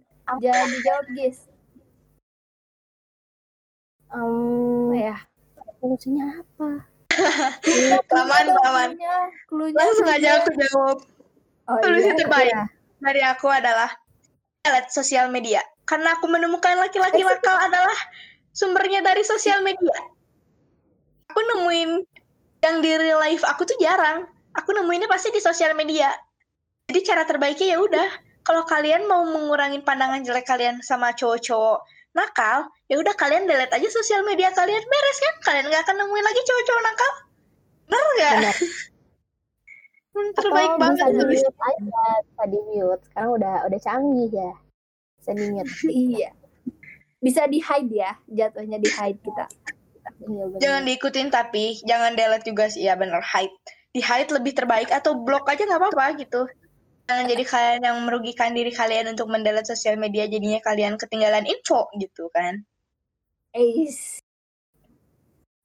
[0.42, 1.38] jangan dijawab, Gis.
[4.10, 5.16] Em, ya?
[5.80, 6.70] solusinya apa?
[8.10, 8.90] Kelamaan, kelamaan.
[9.72, 10.98] Langsung aja aku jawab.
[11.70, 12.18] Oh, Solusi iya.
[12.18, 12.54] terbaik
[13.00, 13.90] dari aku adalah
[14.66, 15.62] delete sosial media.
[15.90, 17.98] Karena aku menemukan laki-laki nakal adalah
[18.54, 19.98] sumbernya dari sosial media.
[21.34, 21.90] Aku nemuin
[22.62, 24.30] yang di real life aku tuh jarang.
[24.54, 26.14] Aku nemuinnya pasti di sosial media.
[26.86, 28.08] Jadi cara terbaiknya ya udah.
[28.46, 31.82] Kalau kalian mau mengurangi pandangan jelek kalian sama cowok-cowok
[32.14, 35.34] nakal, ya udah kalian delete aja sosial media kalian beres kan?
[35.42, 37.12] Kalian nggak akan nemuin lagi cowok-cowok nakal.
[37.90, 38.58] Bener nggak?
[40.10, 41.06] Hmm, terbaik Atau banget.
[41.06, 43.02] bisa di mute aja, bisa di mute.
[43.06, 44.52] Sekarang udah udah canggih ya.
[45.28, 45.70] Mute.
[45.90, 46.30] Iya.
[47.20, 49.46] Bisa di hide ya, jatuhnya di hide kita.
[50.24, 50.60] Iya, bener.
[50.60, 53.52] Jangan diikutin tapi jangan delete juga sih ya bener hide.
[53.92, 56.48] Di hide lebih terbaik atau blok aja nggak apa-apa gitu.
[57.10, 61.90] Jangan jadi kalian yang merugikan diri kalian untuk mendelete sosial media jadinya kalian ketinggalan info
[62.00, 62.64] gitu kan.
[63.52, 64.22] Eis.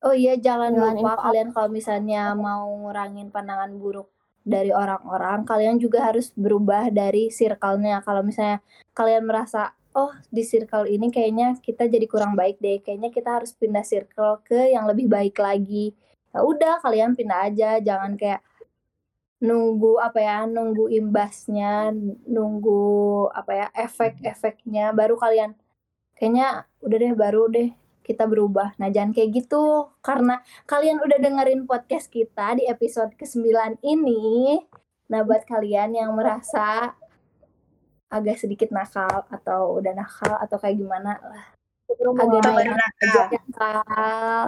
[0.04, 4.15] Oh iya, jangan Jangan lupa info kalian kalau misalnya mau ngurangin pandangan buruk
[4.46, 8.06] dari orang-orang, kalian juga harus berubah dari circle-nya.
[8.06, 8.62] Kalau misalnya
[8.94, 13.52] kalian merasa, oh di circle ini kayaknya kita jadi kurang baik deh, kayaknya kita harus
[13.58, 15.98] pindah circle ke yang lebih baik lagi.
[16.30, 18.46] Ya udah, kalian pindah aja, jangan kayak
[19.42, 21.90] nunggu apa ya, nunggu imbasnya,
[22.30, 25.58] nunggu apa ya, efek-efeknya baru kalian
[26.16, 27.70] kayaknya udah deh baru deh
[28.06, 28.78] kita berubah.
[28.78, 29.90] Nah, jangan kayak gitu.
[30.06, 30.38] Karena
[30.70, 34.62] kalian udah dengerin podcast kita di episode ke-9 ini.
[35.10, 36.94] Nah, buat kalian yang merasa
[38.14, 41.46] agak sedikit nakal atau udah nakal atau kayak gimana lah.
[41.90, 43.26] Agak nakal.
[43.50, 44.46] nakal.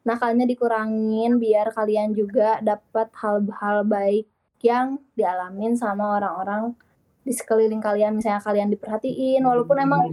[0.00, 4.26] Nakalnya dikurangin biar kalian juga dapat hal-hal baik
[4.60, 6.76] yang dialamin sama orang-orang
[7.20, 10.08] di sekeliling kalian misalnya kalian diperhatiin walaupun emang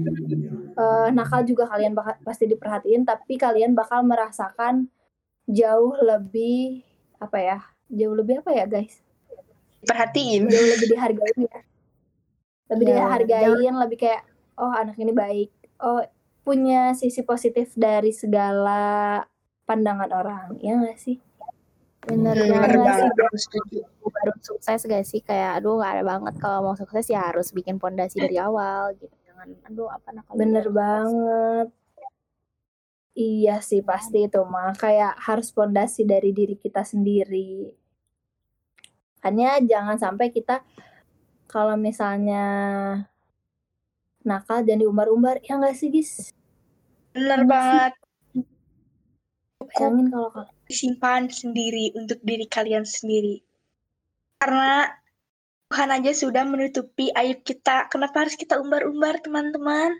[0.75, 4.91] eh, nakal juga kalian pasti diperhatiin tapi kalian bakal merasakan
[5.47, 6.83] jauh lebih
[7.17, 8.99] apa ya jauh lebih apa ya guys?
[9.87, 10.51] Perhatiin.
[10.51, 11.59] jauh lebih dihargain ya.
[12.67, 14.23] Lebih Iya, dihargain lebih kayak
[14.59, 15.49] oh anak ini baik.
[15.79, 16.03] Oh
[16.43, 19.23] punya sisi positif dari segala
[19.63, 20.59] pandangan orang.
[20.59, 21.23] Ya nggak sih
[22.07, 23.09] Bener banget bener nggak sih.
[23.11, 23.79] banget, aku setuju.
[24.07, 25.19] baru sukses gak sih?
[25.19, 26.33] Kayak aduh gak ada banget.
[26.39, 29.11] Kalau mau sukses ya harus bikin pondasi dari awal gitu.
[29.27, 31.67] Jangan aduh apa nakal bener banget.
[33.17, 34.71] Iya sih pasti itu mah.
[34.79, 37.75] Kayak harus pondasi dari diri kita sendiri.
[39.27, 40.63] Hanya jangan sampai kita
[41.51, 42.45] kalau misalnya
[44.23, 45.43] nakal dan diumbar-umbar.
[45.43, 46.31] Ya nggak sih guys
[47.11, 47.93] Bener banget.
[49.67, 53.39] bayangin kalau kalau Simpan sendiri untuk diri kalian sendiri.
[54.37, 54.85] Karena
[55.67, 57.91] Tuhan aja sudah menutupi aib kita.
[57.91, 59.99] Kenapa harus kita umbar-umbar, teman-teman?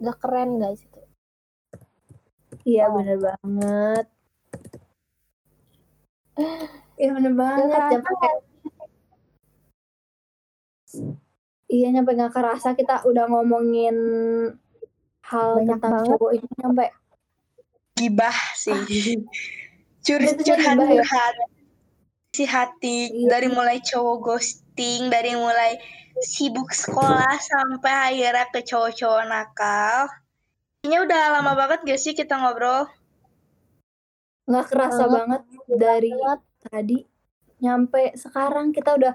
[0.00, 1.00] gak keren guys itu
[2.64, 4.04] iya bener banget
[6.96, 8.44] iya bener banget nyampe kayak-
[11.68, 13.96] iya nyampe nggak kerasa kita udah ngomongin
[15.28, 16.08] hal Banyak tentang banget.
[16.16, 16.86] cowok ini sampai
[18.00, 18.72] Gibah sih.
[20.06, 20.56] Curhat ya?
[20.56, 21.36] curhat
[22.32, 23.36] si hati Iya.
[23.36, 25.76] dari mulai cowok ghosting, dari mulai
[26.24, 30.08] sibuk sekolah sampai akhirnya ke cowok-cowok nakal.
[30.80, 32.88] Kayaknya udah lama banget gak sih kita ngobrol?
[34.50, 35.14] nggak kerasa Banget.
[35.14, 35.42] banget
[35.78, 36.10] dari
[36.66, 36.98] tadi
[37.62, 39.14] nyampe sekarang kita udah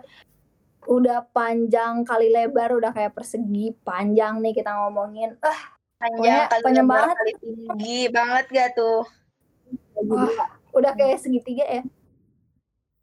[0.88, 6.88] udah panjang kali lebar udah kayak persegi panjang nih kita ngomongin ah Panjang kali panjang
[6.88, 7.16] banget.
[7.16, 9.02] kali tinggi banget gak tuh?
[9.96, 11.84] wah, udah kayak segitiga ya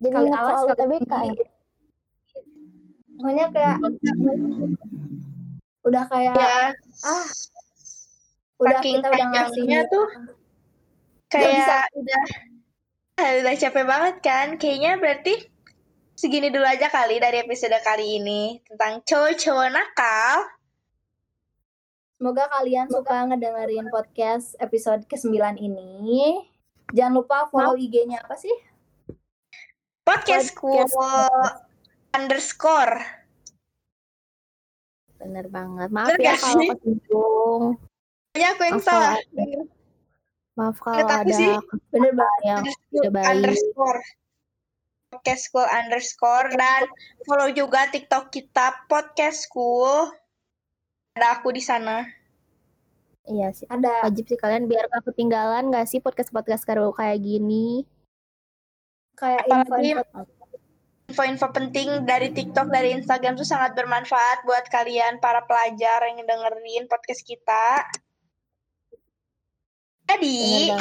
[0.03, 1.45] jadi kali alas kali ya tinggi.
[3.17, 3.77] pokoknya kayak
[5.83, 6.57] udah kayak Ya,
[7.07, 7.27] ah
[8.63, 10.07] udah saking kita udah ngasih panjangnya tuh
[11.33, 12.23] kayak udah
[13.19, 14.49] ah, udah capek banget kan?
[14.61, 15.35] Kayaknya berarti
[16.15, 20.47] segini dulu aja kali dari episode kali ini tentang cowok-cowok nakal.
[22.23, 26.39] Semoga kalian suka ngedengerin podcast episode ke-9 ini.
[26.95, 28.55] Jangan lupa follow IG-nya apa sih?
[30.07, 31.43] Podcast Podcast cool
[32.15, 33.03] underscore.
[35.19, 35.91] Bener banget.
[35.91, 37.63] Maaf Bener ya kalau kesinggung.
[38.31, 39.15] Kayaknya aku yang Maaf salah.
[39.19, 39.67] ada-
[40.55, 41.53] Maaf kalau Menurut ada sih,
[41.91, 42.63] Bener banget.
[43.11, 43.27] baik.
[43.27, 44.01] underscore
[45.11, 46.87] podcast school underscore dan
[47.27, 50.07] follow juga TikTok kita podcast school.
[51.13, 52.09] Ada aku di sana.
[53.29, 53.69] Iya sih.
[53.69, 57.85] Ada Wajib sih kalian biar gak ketinggalan gak sih podcast-podcast baru kayak gini.
[59.13, 60.21] kayak Apalagi info-info
[61.13, 66.89] info-info penting dari TikTok dari Instagram tuh sangat bermanfaat buat kalian para pelajar yang dengerin
[66.89, 67.85] podcast kita.
[70.09, 70.73] Jadi,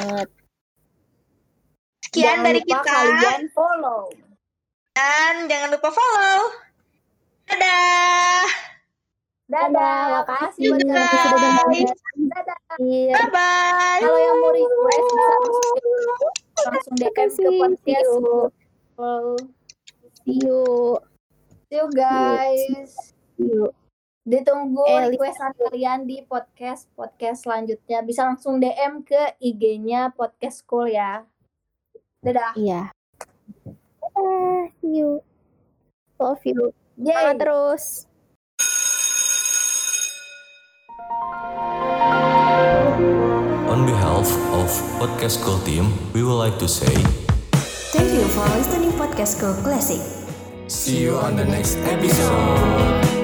[2.07, 4.01] sekian Jangan dari lupa kita kalian follow.
[4.95, 6.39] dan jangan lupa follow.
[7.51, 8.47] Dadah.
[9.51, 11.87] Dadah, makasih buat kalian yang udah dengerin.
[12.31, 12.59] Dadah.
[12.79, 13.15] Iya.
[13.19, 13.99] Bye bye.
[13.99, 15.27] Kalau yang mau request bisa
[16.71, 18.11] langsung DM ke podcast.
[20.23, 20.63] See you.
[21.67, 21.85] See you.
[21.91, 22.91] Guys.
[23.35, 23.75] See you.
[24.23, 27.99] Ditunggu Eh, requestan kalian di podcast podcast selanjutnya.
[28.07, 31.27] Bisa langsung DM ke IG-nya podcast school ya.
[32.23, 32.55] Dadah.
[32.55, 32.95] Iya.
[33.99, 34.71] Dadah.
[34.79, 35.19] See you.
[36.23, 36.71] Love you.
[36.95, 37.11] Yay.
[37.11, 38.10] Semangat terus.
[43.71, 44.67] On behalf of
[44.99, 46.93] Podcast School team, we would like to say
[47.91, 49.99] Thank you for listening Podcast School Classic.
[50.67, 53.20] see you on the next episode.